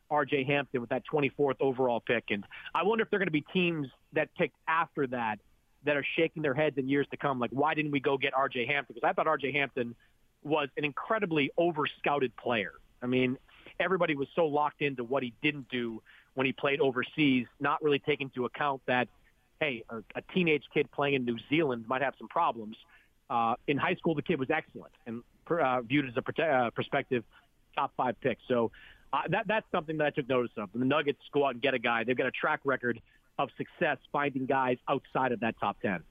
R.J. 0.09 0.43
Hampton 0.45 0.81
with 0.81 0.89
that 0.89 1.03
24th 1.11 1.55
overall 1.59 1.99
pick. 1.99 2.25
And 2.29 2.43
I 2.73 2.83
wonder 2.83 3.03
if 3.03 3.09
they're 3.09 3.19
going 3.19 3.27
to 3.27 3.31
be 3.31 3.45
teams 3.53 3.87
that 4.13 4.29
picked 4.35 4.55
after 4.67 5.07
that 5.07 5.39
that 5.85 5.97
are 5.97 6.05
shaking 6.15 6.41
their 6.41 6.53
heads 6.53 6.77
in 6.77 6.89
years 6.89 7.07
to 7.11 7.17
come. 7.17 7.39
Like, 7.39 7.51
why 7.51 7.73
didn't 7.73 7.91
we 7.91 7.99
go 7.99 8.17
get 8.17 8.33
R.J. 8.33 8.65
Hampton? 8.65 8.95
Because 8.95 9.07
I 9.07 9.13
thought 9.13 9.27
R.J. 9.27 9.51
Hampton 9.51 9.95
was 10.43 10.69
an 10.77 10.85
incredibly 10.85 11.51
over-scouted 11.57 12.35
player. 12.37 12.73
I 13.01 13.07
mean, 13.07 13.37
everybody 13.79 14.15
was 14.15 14.27
so 14.35 14.45
locked 14.45 14.81
into 14.81 15.03
what 15.03 15.21
he 15.23 15.33
didn't 15.41 15.69
do 15.69 16.01
when 16.35 16.45
he 16.45 16.53
played 16.53 16.79
overseas, 16.79 17.47
not 17.59 17.81
really 17.81 17.99
taking 17.99 18.27
into 18.27 18.45
account 18.45 18.81
that, 18.85 19.07
hey, 19.59 19.83
a, 19.89 19.97
a 20.15 20.21
teenage 20.33 20.63
kid 20.73 20.91
playing 20.91 21.15
in 21.15 21.25
New 21.25 21.37
Zealand 21.49 21.85
might 21.87 22.01
have 22.01 22.13
some 22.17 22.27
problems. 22.27 22.77
Uh, 23.29 23.55
in 23.67 23.77
high 23.77 23.95
school, 23.95 24.13
the 24.13 24.21
kid 24.21 24.37
was 24.39 24.49
excellent 24.51 24.91
and 25.07 25.23
uh, 25.49 25.81
viewed 25.81 26.05
as 26.05 26.13
a 26.15 26.21
prote- 26.21 26.67
uh, 26.67 26.69
prospective 26.71 27.23
top 27.75 27.91
five 27.97 28.19
pick. 28.21 28.37
So 28.47 28.71
uh, 29.11 29.21
that 29.29 29.47
that's 29.47 29.65
something 29.71 29.97
that 29.97 30.07
I 30.07 30.09
took 30.11 30.29
notice 30.29 30.51
of. 30.57 30.69
The 30.73 30.85
Nuggets 30.85 31.19
go 31.33 31.45
out 31.45 31.53
and 31.53 31.61
get 31.61 31.73
a 31.73 31.79
guy, 31.79 32.03
they've 32.03 32.17
got 32.17 32.27
a 32.27 32.31
track 32.31 32.59
record 32.65 33.01
of 33.39 33.49
success 33.57 33.97
finding 34.11 34.45
guys 34.45 34.77
outside 34.87 35.31
of 35.31 35.39
that 35.39 35.55
top 35.59 35.81
ten. 35.81 36.03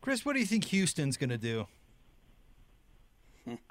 Chris, 0.00 0.24
what 0.24 0.34
do 0.34 0.40
you 0.40 0.46
think 0.46 0.64
Houston's 0.66 1.16
going 1.16 1.30
to 1.30 1.38
do? 1.38 1.66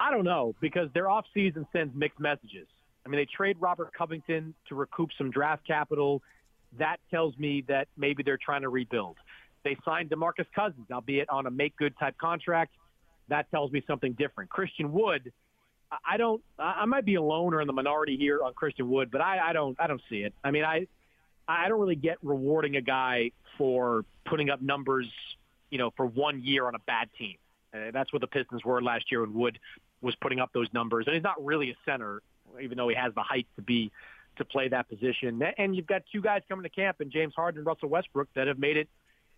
I 0.00 0.10
don't 0.10 0.24
know 0.24 0.54
because 0.60 0.88
their 0.94 1.04
offseason 1.04 1.66
sends 1.72 1.94
mixed 1.94 2.18
messages. 2.18 2.66
I 3.06 3.08
mean, 3.08 3.20
they 3.20 3.26
trade 3.26 3.56
Robert 3.60 3.92
Covington 3.96 4.52
to 4.68 4.74
recoup 4.74 5.10
some 5.16 5.30
draft 5.30 5.64
capital. 5.66 6.22
That 6.78 6.96
tells 7.10 7.38
me 7.38 7.64
that 7.68 7.86
maybe 7.96 8.24
they're 8.24 8.36
trying 8.36 8.62
to 8.62 8.68
rebuild. 8.68 9.16
They 9.62 9.76
signed 9.84 10.10
DeMarcus 10.10 10.46
Cousins, 10.54 10.86
albeit 10.90 11.28
on 11.30 11.46
a 11.46 11.50
make 11.50 11.76
good 11.76 11.96
type 11.98 12.18
contract. 12.18 12.74
That 13.28 13.50
tells 13.50 13.70
me 13.70 13.82
something 13.86 14.12
different. 14.14 14.50
Christian 14.50 14.92
Wood, 14.92 15.32
I 16.04 16.16
don't. 16.16 16.42
I 16.58 16.84
might 16.84 17.04
be 17.04 17.14
alone 17.14 17.54
or 17.54 17.60
in 17.60 17.66
the 17.66 17.72
minority 17.72 18.16
here 18.16 18.42
on 18.42 18.54
Christian 18.54 18.90
Wood, 18.90 19.10
but 19.10 19.20
I, 19.20 19.50
I 19.50 19.52
don't. 19.52 19.76
I 19.80 19.86
don't 19.86 20.02
see 20.10 20.22
it. 20.22 20.34
I 20.42 20.50
mean, 20.50 20.64
I 20.64 20.86
I 21.48 21.68
don't 21.68 21.80
really 21.80 21.96
get 21.96 22.18
rewarding 22.22 22.76
a 22.76 22.80
guy 22.80 23.30
for 23.56 24.04
putting 24.24 24.50
up 24.50 24.60
numbers, 24.60 25.06
you 25.70 25.78
know, 25.78 25.92
for 25.96 26.06
one 26.06 26.42
year 26.42 26.66
on 26.66 26.74
a 26.74 26.80
bad 26.80 27.08
team. 27.16 27.36
Uh, 27.72 27.90
that's 27.92 28.12
what 28.12 28.20
the 28.20 28.26
Pistons 28.26 28.64
were 28.64 28.82
last 28.82 29.10
year 29.10 29.20
when 29.20 29.34
Wood 29.34 29.58
was 30.00 30.14
putting 30.16 30.40
up 30.40 30.50
those 30.52 30.68
numbers. 30.72 31.06
And 31.06 31.14
he's 31.14 31.22
not 31.22 31.42
really 31.44 31.70
a 31.70 31.76
center, 31.84 32.22
even 32.62 32.76
though 32.76 32.88
he 32.88 32.94
has 32.94 33.14
the 33.14 33.22
height 33.22 33.46
to 33.56 33.62
be 33.62 33.90
to 34.36 34.44
play 34.44 34.68
that 34.68 34.88
position. 34.88 35.42
And 35.56 35.74
you've 35.74 35.86
got 35.86 36.02
two 36.12 36.20
guys 36.20 36.42
coming 36.48 36.62
to 36.64 36.68
camp, 36.68 37.00
and 37.00 37.10
James 37.10 37.34
Harden 37.34 37.60
and 37.60 37.66
Russell 37.66 37.88
Westbrook, 37.88 38.28
that 38.34 38.46
have 38.48 38.58
made 38.58 38.76
it 38.76 38.88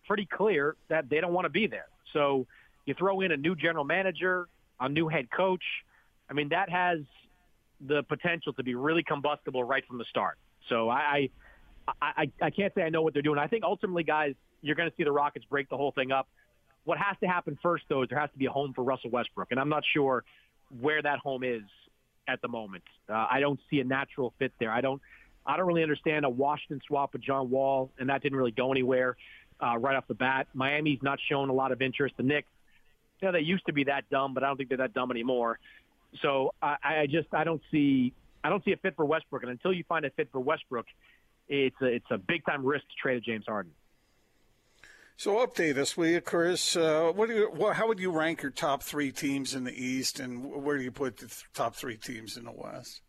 pretty 0.06 0.26
clear 0.26 0.76
that 0.88 1.08
they 1.08 1.20
don't 1.20 1.32
want 1.32 1.44
to 1.44 1.50
be 1.50 1.66
there. 1.66 1.86
So 2.12 2.46
you 2.86 2.94
throw 2.94 3.20
in 3.20 3.30
a 3.30 3.36
new 3.36 3.54
general 3.54 3.84
manager, 3.84 4.48
a 4.80 4.88
new 4.88 5.06
head 5.08 5.28
coach. 5.30 5.62
I 6.28 6.32
mean, 6.32 6.48
that 6.48 6.68
has 6.70 7.00
the 7.80 8.02
potential 8.02 8.52
to 8.54 8.62
be 8.62 8.74
really 8.74 9.02
combustible 9.02 9.62
right 9.62 9.84
from 9.86 9.98
the 9.98 10.04
start. 10.06 10.36
So 10.68 10.90
I, 10.90 11.30
I, 12.02 12.30
I 12.42 12.50
can't 12.50 12.74
say 12.74 12.82
I 12.82 12.88
know 12.88 13.02
what 13.02 13.12
they're 13.12 13.22
doing. 13.22 13.38
I 13.38 13.46
think 13.46 13.62
ultimately, 13.64 14.02
guys, 14.02 14.34
you're 14.62 14.74
going 14.74 14.90
to 14.90 14.96
see 14.96 15.04
the 15.04 15.12
Rockets 15.12 15.44
break 15.48 15.68
the 15.68 15.76
whole 15.76 15.92
thing 15.92 16.10
up 16.10 16.26
What 16.88 16.96
has 16.96 17.16
to 17.20 17.26
happen 17.26 17.58
first, 17.62 17.84
though, 17.90 18.02
is 18.02 18.08
there 18.08 18.18
has 18.18 18.30
to 18.30 18.38
be 18.38 18.46
a 18.46 18.50
home 18.50 18.72
for 18.72 18.82
Russell 18.82 19.10
Westbrook, 19.10 19.48
and 19.50 19.60
I'm 19.60 19.68
not 19.68 19.82
sure 19.92 20.24
where 20.80 21.02
that 21.02 21.18
home 21.18 21.44
is 21.44 21.60
at 22.28 22.40
the 22.42 22.48
moment. 22.48 22.84
Uh, 23.08 23.26
I 23.30 23.40
don't 23.40 23.58
see 23.70 23.80
a 23.80 23.84
natural 23.84 24.32
fit 24.38 24.52
there. 24.60 24.70
I 24.70 24.80
don't. 24.80 25.02
I 25.46 25.56
don't 25.56 25.66
really 25.66 25.82
understand 25.82 26.26
a 26.26 26.28
Washington 26.28 26.80
swap 26.86 27.14
with 27.14 27.22
John 27.22 27.48
Wall, 27.48 27.90
and 27.98 28.10
that 28.10 28.22
didn't 28.22 28.36
really 28.36 28.50
go 28.50 28.70
anywhere 28.70 29.16
uh, 29.60 29.78
right 29.78 29.96
off 29.96 30.06
the 30.06 30.14
bat. 30.14 30.46
Miami's 30.52 30.98
not 31.02 31.18
shown 31.26 31.48
a 31.48 31.54
lot 31.54 31.72
of 31.72 31.80
interest. 31.80 32.16
The 32.18 32.22
Knicks, 32.22 32.48
you 33.20 33.26
know, 33.28 33.32
they 33.32 33.40
used 33.40 33.64
to 33.66 33.72
be 33.72 33.84
that 33.84 34.10
dumb, 34.10 34.34
but 34.34 34.44
I 34.44 34.48
don't 34.48 34.58
think 34.58 34.68
they're 34.68 34.78
that 34.78 34.92
dumb 34.92 35.10
anymore. 35.10 35.58
So 36.22 36.52
I, 36.60 36.76
I 36.82 37.06
just 37.06 37.28
I 37.32 37.44
don't 37.44 37.62
see 37.70 38.12
I 38.44 38.50
don't 38.50 38.64
see 38.64 38.72
a 38.72 38.76
fit 38.76 38.94
for 38.94 39.04
Westbrook, 39.04 39.42
and 39.42 39.50
until 39.50 39.72
you 39.72 39.84
find 39.88 40.04
a 40.04 40.10
fit 40.10 40.28
for 40.30 40.40
Westbrook, 40.40 40.86
it's 41.48 41.76
a, 41.80 41.86
it's 41.86 42.10
a 42.10 42.18
big 42.18 42.44
time 42.44 42.64
risk 42.64 42.84
to 42.84 42.94
trade 43.00 43.22
James 43.24 43.44
Harden. 43.46 43.72
So 45.18 45.44
update 45.44 45.76
us, 45.78 45.96
will 45.96 46.06
you, 46.06 46.20
Chris? 46.20 46.76
Uh, 46.76 47.10
what 47.12 47.28
do 47.28 47.34
you, 47.34 47.72
how 47.72 47.88
would 47.88 47.98
you 47.98 48.12
rank 48.12 48.40
your 48.40 48.52
top 48.52 48.84
three 48.84 49.10
teams 49.10 49.52
in 49.52 49.64
the 49.64 49.72
East, 49.72 50.20
and 50.20 50.44
where 50.44 50.78
do 50.78 50.84
you 50.84 50.92
put 50.92 51.16
the 51.16 51.26
th- 51.26 51.44
top 51.54 51.74
three 51.74 51.96
teams 51.96 52.36
in 52.36 52.44
the 52.44 52.52
West? 52.52 53.00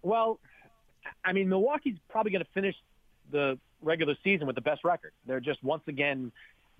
Well, 0.00 0.40
I 1.22 1.34
mean, 1.34 1.50
Milwaukee's 1.50 1.98
probably 2.08 2.32
going 2.32 2.44
to 2.44 2.50
finish 2.54 2.74
the 3.30 3.58
regular 3.82 4.16
season 4.24 4.46
with 4.46 4.56
the 4.56 4.62
best 4.62 4.84
record. 4.84 5.12
They're 5.26 5.38
just 5.38 5.62
once 5.62 5.82
again 5.86 6.32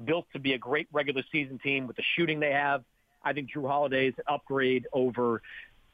built 0.03 0.25
to 0.33 0.39
be 0.39 0.55
a 0.55 0.59
great 0.59 0.89
regular 0.93 1.25
season 1.31 1.59
team 1.59 1.87
with 1.87 1.97
the 1.97 2.05
shooting 2.17 2.41
they 2.41 2.53
have. 2.53 2.85
I 3.23 3.35
think 3.35 3.51
Jrue 3.55 3.69
Holiday's 3.69 4.15
an 4.17 4.25
upgrade 4.29 4.87
over, 4.95 5.43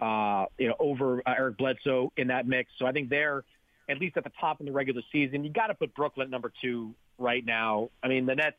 uh, 0.00 0.44
you 0.58 0.68
know, 0.68 0.76
over 0.78 1.22
uh, 1.26 1.34
Eric 1.36 1.56
Bledsoe 1.56 2.12
in 2.16 2.28
that 2.28 2.46
mix. 2.46 2.70
So 2.78 2.86
I 2.86 2.92
think 2.92 3.08
they're 3.08 3.42
at 3.88 3.98
least 3.98 4.16
at 4.16 4.24
the 4.24 4.32
top 4.40 4.60
in 4.60 4.66
the 4.66 4.72
regular 4.72 5.02
season. 5.12 5.44
You 5.44 5.50
got 5.50 5.68
to 5.68 5.74
put 5.74 5.94
Brooklyn 5.94 6.26
at 6.26 6.30
number 6.30 6.52
two 6.60 6.94
right 7.18 7.44
now. 7.44 7.90
I 8.02 8.08
mean, 8.08 8.26
the 8.26 8.34
Nets. 8.34 8.56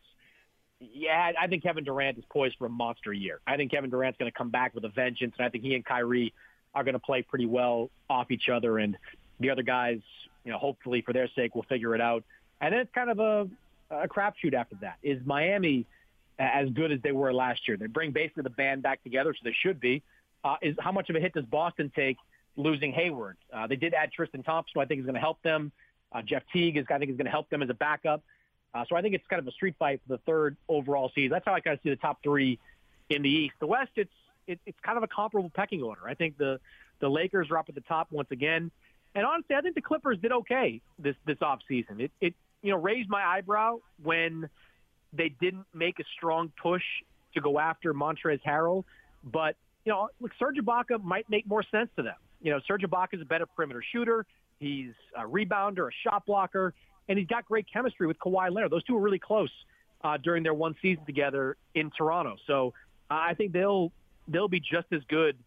Yeah, 0.80 1.32
I 1.40 1.48
think 1.48 1.64
Kevin 1.64 1.86
Durant 1.86 2.18
is 2.18 2.26
poised 2.30 2.58
for 2.58 2.66
a 2.66 2.70
monster 2.70 3.14
year. 3.14 3.40
I 3.48 3.56
think 3.56 3.72
Kevin 3.72 3.90
Durant's 3.90 4.20
going 4.20 4.30
to 4.30 4.38
come 4.38 4.50
back 4.50 4.76
with 4.76 4.84
a 4.84 4.90
vengeance, 4.90 5.34
and 5.38 5.46
I 5.46 5.50
think 5.50 5.64
he 5.64 5.74
and 5.74 5.86
Kyrie 5.86 6.34
are 6.74 6.84
going 6.84 6.94
to 6.94 7.00
play 7.00 7.22
pretty 7.22 7.46
well 7.46 7.90
off 8.10 8.30
each 8.30 8.50
other. 8.50 8.78
And 8.78 8.98
the 9.40 9.50
other 9.50 9.64
guys, 9.64 10.00
you 10.44 10.52
know, 10.52 10.58
hopefully 10.58 11.02
for 11.02 11.14
their 11.14 11.30
sake, 11.30 11.56
will 11.56 11.64
figure 11.64 11.96
it 11.96 12.02
out. 12.02 12.24
And 12.60 12.74
then 12.74 12.82
it's 12.82 12.92
kind 12.94 13.10
of 13.10 13.20
a, 13.20 13.48
a 13.90 14.08
crapshoot 14.08 14.54
after 14.54 14.76
that. 14.82 14.98
Is 15.02 15.20
Miami 15.26 15.86
as 16.38 16.70
good 16.70 16.92
as 16.92 17.00
they 17.02 17.14
were 17.14 17.34
last 17.34 17.68
year? 17.68 17.78
They 17.78 17.88
bring 17.88 18.12
basically 18.12 18.44
the 18.44 18.50
band 18.50 18.84
back 18.84 19.02
together, 19.02 19.34
so 19.34 19.40
they 19.44 19.56
should 19.58 19.80
be. 19.80 20.04
Uh, 20.44 20.58
is 20.62 20.76
how 20.80 20.92
much 20.92 21.10
of 21.10 21.16
a 21.16 21.20
hit 21.20 21.34
does 21.34 21.46
Boston 21.46 21.92
take 21.96 22.18
losing 22.56 22.92
Hayward? 22.94 23.38
Uh, 23.54 23.68
they 23.68 23.76
did 23.76 23.94
add 23.94 24.12
Tristan 24.12 24.44
Thompson, 24.44 24.72
who 24.76 24.82
I 24.82 24.86
think 24.86 25.00
is 25.00 25.06
going 25.06 25.16
to 25.16 25.22
help 25.22 25.42
them. 25.42 25.72
Uh, 26.12 26.22
Jeff 26.22 26.44
Teague 26.54 26.78
is, 26.78 26.86
I 26.90 26.98
think, 26.98 27.12
is 27.12 27.18
going 27.18 27.26
to 27.26 27.32
help 27.32 27.50
them 27.50 27.62
as 27.62 27.70
a 27.70 27.74
backup. 27.74 28.24
Uh, 28.74 28.84
so 28.90 28.96
I 28.96 29.02
think 29.02 29.16
it's 29.16 29.26
kind 29.28 29.40
of 29.40 29.48
a 29.48 29.52
street 29.52 29.76
fight 29.80 30.02
for 30.06 30.18
the 30.18 30.22
third 30.26 30.58
overall 30.68 31.12
seed. 31.16 31.32
That's 31.32 31.46
how 31.46 31.54
I 31.54 31.62
kind 31.62 31.76
of 31.76 31.84
see 31.84 31.90
the 31.90 31.96
top 31.96 32.22
three 32.24 32.60
in 33.10 33.22
the 33.22 33.30
East. 33.30 33.56
The 33.60 33.68
West, 33.68 33.92
it's 33.96 34.12
it, 34.48 34.60
it's 34.66 34.78
kind 34.82 34.98
of 34.98 35.04
a 35.04 35.08
comparable 35.08 35.50
pecking 35.50 35.82
order. 35.82 36.02
I 36.06 36.14
think 36.14 36.38
the 36.38 36.60
the 37.00 37.10
Lakers 37.10 37.50
are 37.52 37.58
up 37.58 37.70
at 37.70 37.76
the 37.76 37.82
top 37.82 38.12
once 38.12 38.30
again, 38.32 38.72
and 39.16 39.26
honestly, 39.26 39.56
I 39.56 39.62
think 39.62 39.76
the 39.76 39.82
Clippers 39.82 40.18
did 40.22 40.32
okay 40.32 40.82
this 41.00 41.16
this 41.26 41.38
off 41.42 41.60
season. 41.68 42.02
It 42.02 42.12
it 42.20 42.34
you 42.62 42.72
know 42.72 42.78
raised 42.78 43.10
my 43.10 43.24
eyebrow 43.24 43.80
when 44.04 44.50
they 45.14 45.30
didn't 45.30 45.66
make 45.74 46.00
a 46.00 46.04
strong 46.18 46.52
push 46.62 46.84
to 47.34 47.42
go 47.42 47.60
after 47.60 47.94
Montrezl 47.94 48.42
Harrell, 48.46 48.84
but 49.24 49.56
you 49.86 49.92
know, 49.92 50.10
look, 50.20 50.32
Serge 50.38 50.58
Ibaka 50.58 51.02
might 51.04 51.30
make 51.30 51.48
more 51.48 51.64
sense 51.64 51.90
to 51.96 52.04
them. 52.04 52.16
You 52.46 52.52
know, 52.52 52.60
Serge 52.66 52.84
Ibaka 52.84 53.16
is 53.16 53.22
a 53.22 53.26
better 53.26 53.46
perimeter 53.46 53.84
shooter. 53.92 54.26
He's 54.60 54.94
a 55.18 55.24
rebounder, 55.24 55.90
a 55.90 56.10
shot 56.10 56.26
blocker 56.26 56.74
and 57.08 57.18
he's 57.18 57.28
got 57.28 57.46
great 57.46 57.66
chemistry 57.72 58.08
with 58.08 58.18
Kawhi 58.20 58.52
Leonard. 58.52 58.72
Those 58.72 58.84
two 58.84 58.94
were 58.94 59.02
really 59.02 59.20
close 59.20 59.52
uh, 60.04 60.18
during 60.18 60.44
their 60.44 60.54
one 60.54 60.76
season 60.82 61.06
together 61.06 61.58
in 61.74 61.92
Toronto. 61.98 62.38
So 62.48 62.74
uh, 63.10 63.16
I 63.16 63.34
think 63.36 63.54
they'll 63.54 63.92
they'll 64.28 64.48
be 64.48 64.60
just 64.60 64.88
as 64.92 65.02
good 65.08 65.38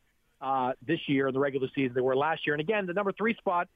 uh, 0.40 0.73
this 0.87 1.00
year 1.07 1.28
in 1.28 1.35
the 1.35 1.40
regular 1.40 1.69
season 1.75 1.95
they 1.95 2.00
were 2.00 2.17
last 2.17 2.47
year. 2.47 2.55
And 2.55 2.61
again, 2.61 2.87
the 2.87 2.93
number 2.93 3.12
three 3.12 3.35
spot, 3.35 3.69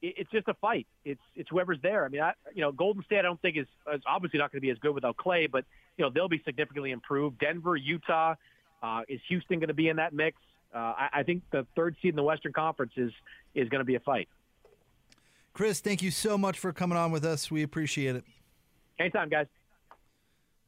it, 0.00 0.14
it's 0.16 0.30
just 0.30 0.48
a 0.48 0.54
fight. 0.54 0.86
It's 1.04 1.20
it's 1.36 1.48
whoever's 1.50 1.78
there. 1.82 2.04
I 2.04 2.08
mean, 2.08 2.22
I, 2.22 2.32
you 2.54 2.62
know, 2.62 2.72
Golden 2.72 3.02
State 3.04 3.18
I 3.20 3.22
don't 3.22 3.40
think 3.40 3.56
is, 3.56 3.66
is 3.92 4.00
obviously 4.06 4.38
not 4.38 4.50
going 4.52 4.58
to 4.58 4.66
be 4.66 4.70
as 4.70 4.78
good 4.78 4.94
without 4.94 5.16
Clay, 5.16 5.46
but 5.46 5.64
you 5.96 6.04
know 6.04 6.10
they'll 6.10 6.28
be 6.28 6.42
significantly 6.44 6.90
improved. 6.90 7.38
Denver, 7.38 7.76
Utah, 7.76 8.34
uh, 8.82 9.02
is 9.08 9.20
Houston 9.28 9.58
going 9.58 9.68
to 9.68 9.74
be 9.74 9.88
in 9.88 9.96
that 9.96 10.12
mix? 10.12 10.38
Uh, 10.74 10.78
I, 10.78 11.08
I 11.14 11.22
think 11.22 11.42
the 11.50 11.66
third 11.74 11.96
seed 12.00 12.10
in 12.10 12.16
the 12.16 12.22
Western 12.22 12.52
Conference 12.52 12.92
is 12.96 13.12
is 13.54 13.68
going 13.68 13.80
to 13.80 13.84
be 13.84 13.96
a 13.96 14.00
fight. 14.00 14.28
Chris, 15.52 15.80
thank 15.80 16.02
you 16.02 16.10
so 16.10 16.38
much 16.38 16.58
for 16.58 16.72
coming 16.72 16.96
on 16.96 17.10
with 17.10 17.24
us. 17.24 17.50
We 17.50 17.62
appreciate 17.62 18.16
it. 18.16 18.24
Anytime, 18.98 19.28
guys. 19.28 19.46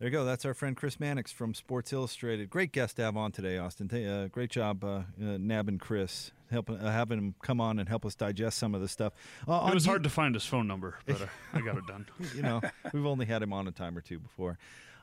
There 0.03 0.09
you 0.09 0.12
go. 0.12 0.25
That's 0.25 0.45
our 0.45 0.53
friend 0.53 0.77
Chris 0.77 0.99
Mannix 0.99 1.31
from 1.31 1.55
Sports 1.55 1.93
Illustrated. 1.93 2.51
Great 2.51 2.73
guest 2.73 2.97
to 2.97 3.03
have 3.03 3.17
on 3.17 3.31
today, 3.31 3.59
Austin. 3.59 3.88
Uh, 3.88 4.27
great 4.33 4.51
job 4.51 4.83
uh, 4.83 4.88
uh, 4.88 5.03
nabbing 5.38 5.79
Chris, 5.79 6.33
helping 6.51 6.79
uh, 6.79 6.91
having 6.91 7.19
him 7.19 7.35
come 7.41 7.61
on 7.61 7.79
and 7.79 7.88
help 7.88 8.05
us 8.05 8.17
digest 8.17 8.59
some 8.59 8.75
of 8.75 8.81
this 8.81 8.91
stuff. 8.91 9.12
Uh, 9.47 9.69
it 9.71 9.75
was 9.75 9.87
hard 9.87 10.03
to 10.03 10.11
find 10.11 10.35
his 10.35 10.45
phone 10.45 10.67
number, 10.67 10.97
but 11.07 11.23
uh, 11.23 11.27
I 11.53 11.61
got 11.61 11.77
it 11.77 11.87
done. 11.87 12.07
you 12.35 12.43
know, 12.43 12.61
we've 12.93 13.07
only 13.07 13.27
had 13.27 13.45
him 13.45 13.53
on 13.53 13.69
a 13.69 13.71
time 13.71 13.97
or 13.97 14.01
two 14.01 14.19
before. 14.19 14.59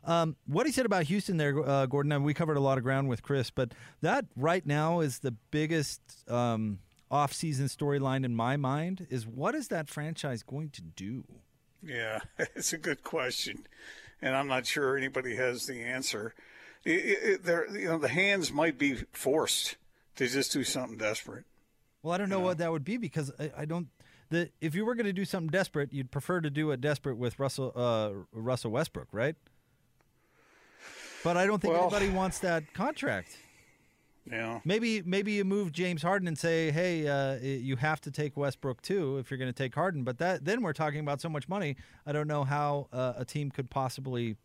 Um, 0.06 0.36
what 0.46 0.66
he 0.66 0.72
said 0.72 0.86
about 0.86 1.04
Houston 1.04 1.38
there, 1.38 1.68
uh, 1.68 1.86
Gordon, 1.86 2.12
I 2.12 2.18
mean, 2.18 2.26
we 2.26 2.34
covered 2.34 2.58
a 2.58 2.62
lot 2.62 2.78
of 2.78 2.84
ground 2.84 3.10
with 3.10 3.22
Chris, 3.22 3.50
but 3.50 3.74
that 4.02 4.26
right 4.36 4.66
now 4.66 5.02
is 5.02 5.20
the 5.20 5.32
biggest 5.52 6.02
um, 6.30 6.80
off-season 7.12 7.68
storyline 7.68 8.24
in 8.24 8.36
my 8.36 8.58
mind 8.58 9.08
is 9.10 9.28
what 9.28 9.56
is 9.56 9.68
that 9.70 9.90
franchise 9.90 10.44
going 10.44 10.70
to 10.70 10.82
do? 10.82 11.24
Yeah, 11.84 12.20
it's 12.56 12.74
a 12.74 12.78
good 12.78 13.04
question, 13.04 13.68
and 14.22 14.36
I'm 14.36 14.48
not 14.48 14.66
sure 14.66 14.98
anybody 14.98 15.36
has 15.36 15.66
the 15.66 15.82
answer. 15.82 16.34
It, 16.86 17.44
it, 17.46 17.72
you 17.74 17.90
know, 17.90 17.98
the 17.98 18.08
hands 18.08 18.52
might 18.52 18.78
be 18.78 18.96
forced 19.12 19.76
to 20.16 20.28
just 20.28 20.52
do 20.54 20.64
something 20.64 20.98
desperate. 20.98 21.46
Well, 22.02 22.14
I 22.14 22.18
don't 22.18 22.30
know, 22.30 22.38
you 22.38 22.42
know? 22.42 22.48
what 22.48 22.58
that 22.60 22.72
would 22.72 22.86
be 22.86 22.98
because 22.98 23.32
I, 23.40 23.52
I 23.60 23.66
don't. 23.66 23.88
The, 24.30 24.50
if 24.62 24.76
you 24.76 24.86
were 24.86 24.94
going 24.94 25.08
to 25.08 25.14
do 25.14 25.26
something 25.26 25.50
desperate, 25.50 25.92
you'd 25.92 26.12
prefer 26.12 26.40
to 26.40 26.50
do 26.50 26.72
it 26.72 26.82
desperate 26.82 27.18
with 27.18 27.40
Russell 27.40 27.74
uh, 27.76 28.12
Russell 28.32 28.72
Westbrook, 28.72 29.08
right? 29.12 29.36
But 31.24 31.38
I 31.38 31.46
don't 31.46 31.62
think 31.62 31.74
well, 31.74 31.84
anybody 31.84 32.10
wants 32.10 32.40
that 32.40 32.74
contract. 32.74 33.38
Yeah. 34.30 34.60
Maybe 34.64 35.02
maybe 35.02 35.34
you 35.34 35.44
move 35.44 35.72
James 35.72 36.02
Harden 36.02 36.28
and 36.28 36.38
say, 36.38 36.72
hey, 36.72 37.08
uh, 37.08 37.38
you 37.40 37.76
have 37.78 38.00
to 38.02 38.12
take 38.12 38.38
Westbrook 38.38 38.82
too 38.82 39.18
if 39.18 39.32
you're 39.32 39.38
going 39.38 39.52
to 39.52 39.58
take 39.58 39.74
Harden. 39.74 40.04
But 40.04 40.20
that 40.20 40.46
then 40.46 40.62
we're 40.62 40.74
talking 40.74 41.00
about 41.00 41.20
so 41.22 41.30
much 41.30 41.50
money. 41.50 41.76
I 42.06 42.12
don't 42.12 42.28
know 42.28 42.44
how 42.44 42.88
uh, 42.94 43.14
a 43.18 43.26
team 43.26 43.50
could 43.50 43.70
possibly, 43.70 44.38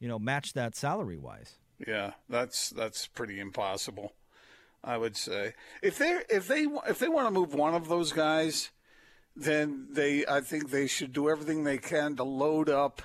you 0.00 0.08
know, 0.08 0.18
match 0.18 0.54
that 0.54 0.74
salary 0.74 1.18
wise. 1.18 1.58
Yeah, 1.86 2.12
that's 2.28 2.70
that's 2.70 3.06
pretty 3.06 3.38
impossible. 3.38 4.12
I 4.82 4.96
would 4.96 5.16
say 5.16 5.54
if 5.82 5.98
they 5.98 6.20
if 6.30 6.48
they 6.48 6.66
if 6.88 6.98
they 6.98 7.08
want 7.08 7.26
to 7.26 7.32
move 7.32 7.54
one 7.54 7.74
of 7.74 7.88
those 7.88 8.12
guys, 8.12 8.70
then 9.34 9.88
they 9.90 10.24
I 10.26 10.40
think 10.40 10.70
they 10.70 10.86
should 10.86 11.12
do 11.12 11.28
everything 11.28 11.64
they 11.64 11.78
can 11.78 12.16
to 12.16 12.24
load 12.24 12.70
up 12.70 13.02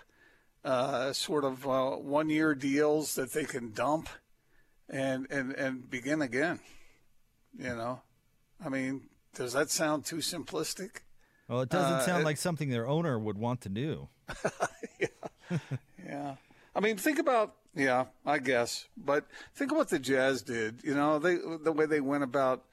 uh, 0.63 1.13
sort 1.13 1.43
of 1.43 1.67
uh, 1.67 1.91
one 1.91 2.29
year 2.29 2.53
deals 2.53 3.15
that 3.15 3.33
they 3.33 3.45
can 3.45 3.71
dump 3.71 4.09
and 4.89 5.27
and 5.31 5.53
and 5.53 5.89
begin 5.89 6.21
again. 6.21 6.59
You 7.57 7.75
know, 7.75 8.01
I 8.63 8.69
mean, 8.69 9.09
does 9.35 9.53
that 9.53 9.69
sound 9.69 10.05
too 10.05 10.17
simplistic? 10.17 11.01
Well, 11.47 11.61
it 11.61 11.69
doesn't 11.69 11.93
uh, 11.93 12.05
sound 12.05 12.21
it, 12.21 12.25
like 12.25 12.37
something 12.37 12.69
their 12.69 12.87
owner 12.87 13.19
would 13.19 13.37
want 13.37 13.61
to 13.61 13.69
do. 13.69 14.07
yeah. 14.99 15.57
yeah. 16.05 16.35
I 16.73 16.79
mean, 16.79 16.97
think 16.97 17.19
about 17.19 17.55
yeah, 17.75 18.05
I 18.25 18.39
guess, 18.39 18.87
but 18.97 19.25
think 19.55 19.71
of 19.71 19.77
what 19.77 19.89
the 19.89 19.99
Jazz 19.99 20.41
did. 20.41 20.81
You 20.83 20.93
know, 20.93 21.19
they 21.19 21.35
the 21.35 21.71
way 21.71 21.85
they 21.85 22.01
went 22.01 22.23
about 22.23 22.65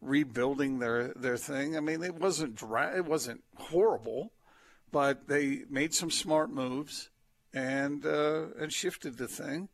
rebuilding 0.00 0.78
their 0.78 1.08
their 1.14 1.36
thing. 1.36 1.76
I 1.76 1.80
mean, 1.80 2.02
it 2.02 2.14
wasn't 2.14 2.54
dry, 2.54 2.96
it 2.96 3.04
wasn't 3.04 3.42
horrible, 3.56 4.32
but 4.90 5.28
they 5.28 5.62
made 5.68 5.94
some 5.94 6.10
smart 6.10 6.50
moves 6.50 7.10
and 7.54 8.04
uh, 8.04 8.48
and 8.58 8.72
shifted 8.72 9.16
the 9.16 9.28
thing 9.28 9.68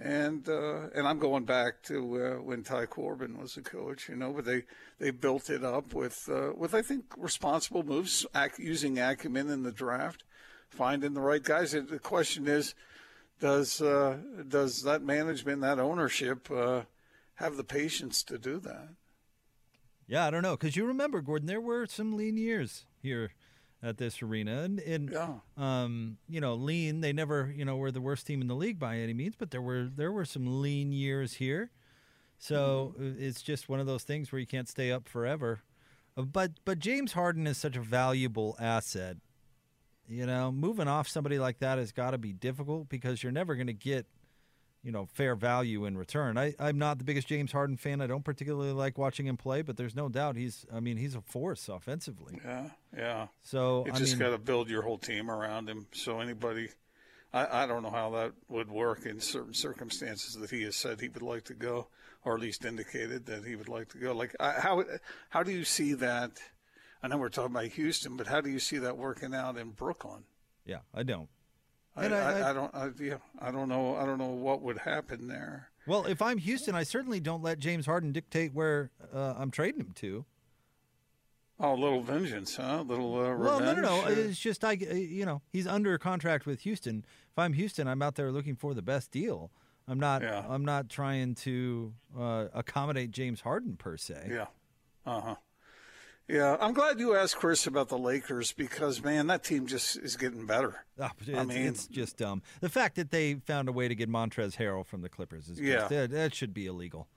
and 0.00 0.48
uh, 0.48 0.88
and 0.94 1.06
I'm 1.06 1.18
going 1.18 1.44
back 1.44 1.82
to 1.84 2.22
uh, 2.22 2.42
when 2.42 2.62
Ty 2.62 2.86
Corbin 2.86 3.38
was 3.38 3.56
a 3.56 3.62
coach, 3.62 4.08
you 4.08 4.16
know. 4.16 4.32
But 4.32 4.44
they, 4.44 4.64
they 4.98 5.10
built 5.10 5.50
it 5.50 5.64
up 5.64 5.94
with 5.94 6.28
uh, 6.30 6.52
with 6.56 6.74
I 6.74 6.82
think 6.82 7.04
responsible 7.16 7.82
moves, 7.82 8.24
ac- 8.34 8.62
using 8.62 8.98
acumen 8.98 9.50
in 9.50 9.62
the 9.62 9.72
draft, 9.72 10.24
finding 10.70 11.14
the 11.14 11.20
right 11.20 11.42
guys. 11.42 11.72
The 11.72 11.98
question 11.98 12.46
is, 12.46 12.74
does 13.40 13.80
uh, 13.80 14.18
does 14.46 14.82
that 14.82 15.02
management, 15.02 15.62
that 15.62 15.78
ownership, 15.78 16.48
have 17.34 17.56
the 17.56 17.64
patience 17.64 18.22
to 18.24 18.38
do 18.38 18.60
that? 18.60 18.88
Yeah, 20.06 20.26
I 20.26 20.30
don't 20.30 20.42
know 20.42 20.56
because 20.56 20.76
you 20.76 20.86
remember 20.86 21.20
Gordon, 21.20 21.48
there 21.48 21.60
were 21.60 21.86
some 21.86 22.16
lean 22.16 22.36
years 22.36 22.84
here 23.02 23.32
at 23.82 23.98
this 23.98 24.22
arena. 24.22 24.62
And, 24.62 24.80
and 24.80 25.10
yeah. 25.10 25.34
um, 25.56 26.18
you 26.28 26.40
know, 26.40 26.54
lean. 26.54 27.00
They 27.00 27.12
never, 27.12 27.52
you 27.54 27.64
know, 27.64 27.76
were 27.76 27.90
the 27.90 28.00
worst 28.00 28.26
team 28.26 28.40
in 28.40 28.48
the 28.48 28.54
league 28.54 28.78
by 28.78 28.98
any 28.98 29.14
means, 29.14 29.34
but 29.36 29.50
there 29.50 29.62
were 29.62 29.84
there 29.84 30.12
were 30.12 30.24
some 30.24 30.60
lean 30.62 30.92
years 30.92 31.34
here. 31.34 31.70
So 32.38 32.94
mm-hmm. 32.98 33.22
it's 33.22 33.42
just 33.42 33.68
one 33.68 33.80
of 33.80 33.86
those 33.86 34.04
things 34.04 34.30
where 34.30 34.38
you 34.38 34.46
can't 34.46 34.68
stay 34.68 34.92
up 34.92 35.08
forever. 35.08 35.60
Uh, 36.16 36.22
but 36.22 36.52
but 36.64 36.78
James 36.78 37.12
Harden 37.12 37.46
is 37.46 37.58
such 37.58 37.76
a 37.76 37.80
valuable 37.80 38.56
asset. 38.58 39.16
You 40.08 40.24
know, 40.24 40.50
moving 40.50 40.88
off 40.88 41.06
somebody 41.06 41.38
like 41.38 41.58
that 41.58 41.78
has 41.78 41.92
got 41.92 42.12
to 42.12 42.18
be 42.18 42.32
difficult 42.32 42.88
because 42.88 43.22
you're 43.22 43.32
never 43.32 43.54
going 43.54 43.66
to 43.66 43.74
get 43.74 44.06
you 44.82 44.92
know 44.92 45.06
fair 45.06 45.34
value 45.34 45.84
in 45.86 45.96
return. 45.98 46.38
I, 46.38 46.54
I'm 46.58 46.78
not 46.78 46.98
the 46.98 47.04
biggest 47.04 47.26
James 47.28 47.52
Harden 47.52 47.76
fan. 47.76 48.00
I 48.00 48.06
don't 48.06 48.24
particularly 48.24 48.72
like 48.72 48.96
watching 48.98 49.26
him 49.26 49.36
play, 49.36 49.62
but 49.62 49.76
there's 49.76 49.94
no 49.96 50.08
doubt 50.08 50.36
he's. 50.36 50.64
I 50.72 50.80
mean, 50.80 50.96
he's 50.96 51.14
a 51.14 51.20
force 51.20 51.68
offensively. 51.68 52.38
Yeah, 52.44 52.70
yeah. 52.96 53.26
So 53.42 53.84
You 53.86 53.92
I 53.92 53.96
just 53.98 54.18
got 54.18 54.30
to 54.30 54.38
build 54.38 54.68
your 54.70 54.82
whole 54.82 54.98
team 54.98 55.30
around 55.30 55.68
him. 55.68 55.86
So 55.92 56.20
anybody, 56.20 56.68
I, 57.32 57.64
I 57.64 57.66
don't 57.66 57.82
know 57.82 57.90
how 57.90 58.10
that 58.10 58.32
would 58.48 58.70
work 58.70 59.04
in 59.06 59.20
certain 59.20 59.54
circumstances 59.54 60.34
that 60.34 60.50
he 60.50 60.62
has 60.62 60.76
said 60.76 61.00
he 61.00 61.08
would 61.08 61.22
like 61.22 61.44
to 61.44 61.54
go, 61.54 61.88
or 62.24 62.34
at 62.34 62.40
least 62.40 62.64
indicated 62.64 63.26
that 63.26 63.44
he 63.44 63.56
would 63.56 63.68
like 63.68 63.88
to 63.90 63.98
go. 63.98 64.12
Like 64.14 64.34
I- 64.40 64.60
how 64.60 64.84
how 65.30 65.42
do 65.42 65.52
you 65.52 65.64
see 65.64 65.94
that? 65.94 66.32
I 67.02 67.08
know 67.08 67.16
we're 67.18 67.28
talking 67.28 67.52
about 67.54 67.66
Houston, 67.66 68.16
but 68.16 68.26
how 68.26 68.40
do 68.40 68.50
you 68.50 68.58
see 68.58 68.78
that 68.78 68.96
working 68.96 69.34
out 69.34 69.56
in 69.56 69.70
Brooklyn? 69.70 70.24
yeah, 70.64 70.78
I 70.94 71.02
don't. 71.02 71.28
I, 71.98 72.04
And 72.04 72.14
I- 72.14 72.18
I, 72.18 72.32
I- 72.40 72.50
I 72.50 72.52
don't. 72.52 72.74
I, 72.74 72.90
yeah, 73.00 73.16
I 73.40 73.50
don't 73.50 73.68
know. 73.68 73.96
I 73.96 74.04
don't 74.06 74.18
know 74.18 74.28
what 74.28 74.62
would 74.62 74.78
happen 74.78 75.28
there. 75.28 75.68
Well, 75.86 76.04
if 76.06 76.20
I'm 76.22 76.38
Houston, 76.38 76.74
I 76.74 76.82
certainly 76.82 77.18
don't 77.20 77.42
let 77.42 77.58
James 77.58 77.86
Harden 77.86 78.12
dictate 78.12 78.52
where 78.54 78.90
uh, 79.14 79.34
I'm 79.38 79.50
trading 79.50 79.80
him 79.80 79.92
to. 79.96 80.24
Oh, 81.60 81.72
a 81.72 81.74
little 81.74 82.02
vengeance, 82.02 82.54
huh? 82.56 82.78
A 82.80 82.82
little 82.82 83.14
uh, 83.18 83.34
Well, 83.36 83.58
no, 83.60 83.74
no, 83.74 83.80
no. 83.82 84.04
or- 84.04 84.12
It's 84.12 84.38
just 84.38 84.64
I, 84.64 84.72
you 84.72 85.24
know, 85.26 85.42
he's 85.52 85.66
under 85.66 85.96
contract 85.98 86.46
with 86.46 86.60
Houston. 86.60 87.04
If 87.32 87.38
I'm 87.38 87.52
Houston, 87.54 87.88
I'm 87.88 88.00
out 88.02 88.14
there 88.14 88.30
looking 88.30 88.54
for 88.54 88.74
the 88.74 88.82
best 88.82 89.10
deal. 89.10 89.50
I'm 89.88 89.98
not. 89.98 90.22
Yeah. 90.22 90.44
I'm 90.48 90.64
not 90.64 90.88
trying 90.90 91.34
to 91.36 91.94
uh, 92.16 92.46
accommodate 92.52 93.10
James 93.10 93.40
Harden 93.40 93.76
per 93.76 93.96
se. 93.96 94.28
Yeah. 94.30 94.46
Uh 95.06 95.20
huh. 95.20 95.34
Yeah, 96.28 96.58
I'm 96.60 96.74
glad 96.74 97.00
you 97.00 97.16
asked 97.16 97.36
Chris 97.36 97.66
about 97.66 97.88
the 97.88 97.96
Lakers 97.96 98.52
because 98.52 99.02
man, 99.02 99.28
that 99.28 99.42
team 99.44 99.66
just 99.66 99.96
is 99.96 100.16
getting 100.16 100.44
better. 100.44 100.84
Ah, 101.00 101.12
it's, 101.20 101.28
mean- 101.48 101.66
it's 101.66 101.86
just 101.86 102.18
dumb. 102.18 102.42
The 102.60 102.68
fact 102.68 102.96
that 102.96 103.10
they 103.10 103.34
found 103.34 103.68
a 103.68 103.72
way 103.72 103.88
to 103.88 103.94
get 103.94 104.10
Montrezl 104.10 104.56
Harrell 104.56 104.84
from 104.84 105.00
the 105.00 105.08
Clippers 105.08 105.48
is 105.48 105.58
Yeah. 105.58 105.76
just, 105.76 105.88
that, 105.90 106.10
that 106.10 106.34
should 106.34 106.52
be 106.52 106.66
illegal. 106.66 107.08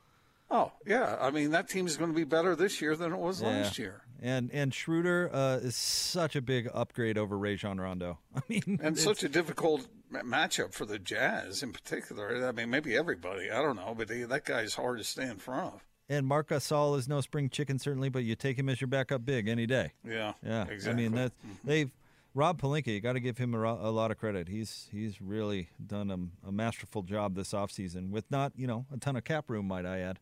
Oh 0.50 0.72
yeah, 0.86 1.18
I 1.20 1.32
mean 1.32 1.52
that 1.52 1.70
team 1.70 1.88
is 1.88 1.96
going 1.98 2.12
to 2.12 2.16
be 2.16 2.26
better 2.26 2.56
this 2.56 2.82
year 2.82 2.96
than 2.96 3.14
it 3.14 3.18
was 3.18 3.42
Yeah. 3.42 3.48
last 3.50 3.78
year, 3.78 4.02
And 4.22 4.50
and 4.52 4.74
Schroeder 4.74 5.30
uh, 5.34 5.58
is 5.58 5.76
such 5.78 6.36
a 6.36 6.42
big 6.42 6.70
upgrade 6.74 7.18
over 7.18 7.38
Rajon 7.38 7.80
Rondo. 7.80 8.20
I 8.36 8.42
mean, 8.50 8.80
and 8.84 8.98
such 8.98 9.24
a 9.24 9.30
difficult 9.30 9.88
matchup 10.12 10.74
for 10.74 10.86
the 10.86 11.00
Jazz 11.00 11.64
in 11.64 11.72
particular. 11.72 12.46
I 12.48 12.52
mean, 12.52 12.70
maybe 12.70 12.98
everybody. 12.98 13.50
I 13.50 13.62
don't 13.62 13.78
know, 13.78 13.96
but 13.98 14.10
he, 14.10 14.24
that 14.24 14.44
guy's 14.44 14.74
hard 14.76 14.98
to 14.98 15.06
stay 15.06 15.24
in 15.30 15.38
front 15.38 15.74
of. 15.76 15.82
And 16.12 16.28
Marc 16.28 16.50
Gasol 16.50 17.00
is 17.00 17.08
no 17.08 17.22
spring 17.22 17.50
chicken 17.50 17.80
certainly, 17.80 18.10
but 18.10 18.26
you 18.26 18.36
take 18.36 18.60
him 18.60 18.68
as 18.68 18.82
your 18.82 18.90
backup 18.90 19.24
big 19.24 19.48
any 19.48 19.66
day. 19.66 19.94
Yeah, 20.06 20.34
Yeah, 20.46 20.66
exactly. 20.68 20.92
I 20.92 20.94
mean 20.94 21.16
that 21.16 21.32
mm-hmm. 21.32 21.54
they've 21.64 21.92
Rob 22.34 22.62
Pelinka. 22.62 22.88
You 22.88 23.00
got 23.00 23.14
to 23.14 23.22
give 23.22 23.38
him 23.38 23.54
a, 23.54 23.60
a 23.60 23.92
lot 23.92 24.12
of 24.12 24.18
credit. 24.18 24.50
He's 24.50 24.90
he's 24.92 25.22
really 25.22 25.70
done 25.86 26.12
a, 26.12 26.50
a 26.50 26.52
masterful 26.52 27.04
job 27.04 27.36
this 27.36 27.54
offseason 27.54 28.10
with 28.10 28.30
not 28.30 28.52
you 28.58 28.68
know 28.68 28.86
a 28.94 28.98
ton 28.98 29.16
of 29.16 29.24
cap 29.24 29.50
room, 29.50 29.70
might 29.70 29.86
I 29.86 30.00
add. 30.00 30.20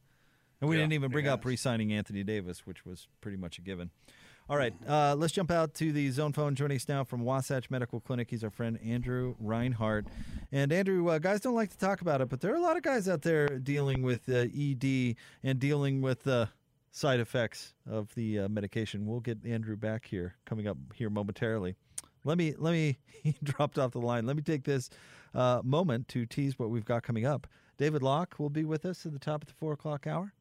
And 0.61 0.69
we 0.69 0.75
Yeah, 0.75 0.83
didn't 0.83 0.93
even 0.93 1.09
bring 1.11 1.27
up 1.27 1.43
re-signing 1.43 1.91
Anthony 1.91 2.23
Davis, 2.23 2.67
which 2.67 2.85
was 2.85 3.07
pretty 3.19 3.37
much 3.37 3.57
a 3.57 3.61
given. 3.61 3.89
All 4.49 4.57
right, 4.57 4.73
uh, 4.87 5.13
let's 5.15 5.31
jump 5.31 5.51
out 5.51 5.75
to 5.75 5.91
the 5.91 6.09
zone 6.09 6.33
phone. 6.33 6.55
Joining 6.55 6.77
us 6.77 6.87
now 6.89 7.03
from 7.03 7.21
Wasatch 7.21 7.69
Medical 7.69 7.99
Clinic, 7.99 8.31
he's 8.31 8.43
our 8.43 8.49
friend 8.49 8.79
Andrew 8.83 9.35
Reinhardt. 9.39 10.07
And 10.51 10.73
Andrew, 10.73 11.07
uh, 11.07 11.19
guys 11.19 11.41
don't 11.41 11.53
like 11.53 11.69
to 11.69 11.77
talk 11.77 12.01
about 12.01 12.19
it, 12.19 12.29
but 12.29 12.41
there 12.41 12.51
are 12.51 12.55
a 12.55 12.59
lot 12.59 12.75
of 12.75 12.81
guys 12.81 13.07
out 13.07 13.21
there 13.21 13.59
dealing 13.59 14.01
with 14.01 14.27
uh, 14.27 14.47
ED 14.59 15.17
and 15.43 15.59
dealing 15.59 16.01
with 16.01 16.25
uh, 16.25 16.47
side 16.89 17.19
effects 17.19 17.75
of 17.87 18.11
the 18.15 18.39
uh, 18.39 18.49
medication. 18.49 19.05
We'll 19.05 19.19
get 19.19 19.37
Andrew 19.45 19.75
back 19.75 20.07
here 20.07 20.33
coming 20.45 20.67
up 20.67 20.77
here 20.95 21.11
momentarily. 21.11 21.75
Let 22.23 22.39
me 22.39 22.55
let 22.57 22.71
me 22.71 22.97
he 23.23 23.35
dropped 23.43 23.77
off 23.77 23.91
the 23.91 23.99
line. 23.99 24.25
Let 24.25 24.35
me 24.35 24.41
take 24.41 24.63
this 24.63 24.89
uh, 25.35 25.61
moment 25.63 26.07
to 26.07 26.25
tease 26.25 26.57
what 26.57 26.71
we've 26.71 26.85
got 26.85 27.03
coming 27.03 27.23
up. 27.23 27.45
David 27.77 28.01
Locke 28.01 28.39
will 28.39 28.49
be 28.49 28.65
with 28.65 28.83
us 28.83 29.05
at 29.05 29.13
the 29.13 29.19
top 29.19 29.43
of 29.43 29.47
the 29.47 29.53
four 29.53 29.73
o'clock 29.73 30.07
hour. 30.07 30.33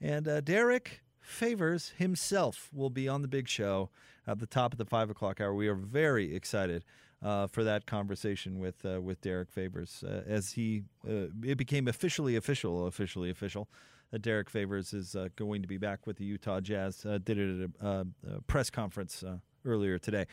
And 0.00 0.44
Derrick 0.44 1.00
Favors 1.28 1.92
himself 1.98 2.70
will 2.72 2.88
be 2.88 3.06
on 3.06 3.20
the 3.20 3.28
big 3.28 3.48
show 3.48 3.90
at 4.26 4.38
the 4.38 4.46
top 4.46 4.72
of 4.72 4.78
the 4.78 4.86
five 4.86 5.10
o'clock 5.10 5.42
hour. 5.42 5.52
We 5.52 5.68
are 5.68 5.74
very 5.74 6.34
excited 6.34 6.84
uh, 7.22 7.46
for 7.48 7.62
that 7.64 7.84
conversation 7.84 8.58
with 8.58 8.82
uh, 8.86 9.02
with 9.02 9.20
Derrick 9.20 9.50
Favors 9.50 10.02
uh, 10.08 10.22
as 10.26 10.52
he 10.52 10.84
uh, 11.06 11.26
it 11.44 11.58
became 11.58 11.86
officially 11.86 12.34
official, 12.34 12.86
officially 12.86 13.28
official. 13.28 13.68
That 14.10 14.22
Derrick 14.22 14.48
Favors 14.48 14.94
is 14.94 15.14
uh, 15.14 15.28
going 15.36 15.60
to 15.60 15.68
be 15.68 15.76
back 15.76 16.06
with 16.06 16.16
the 16.16 16.24
Utah 16.24 16.60
Jazz. 16.60 17.04
Uh, 17.04 17.18
did 17.22 17.36
it 17.38 17.64
at 17.64 17.86
a, 17.86 18.06
a 18.26 18.40
press 18.46 18.70
conference 18.70 19.22
earlier 19.66 19.98
today. 19.98 20.26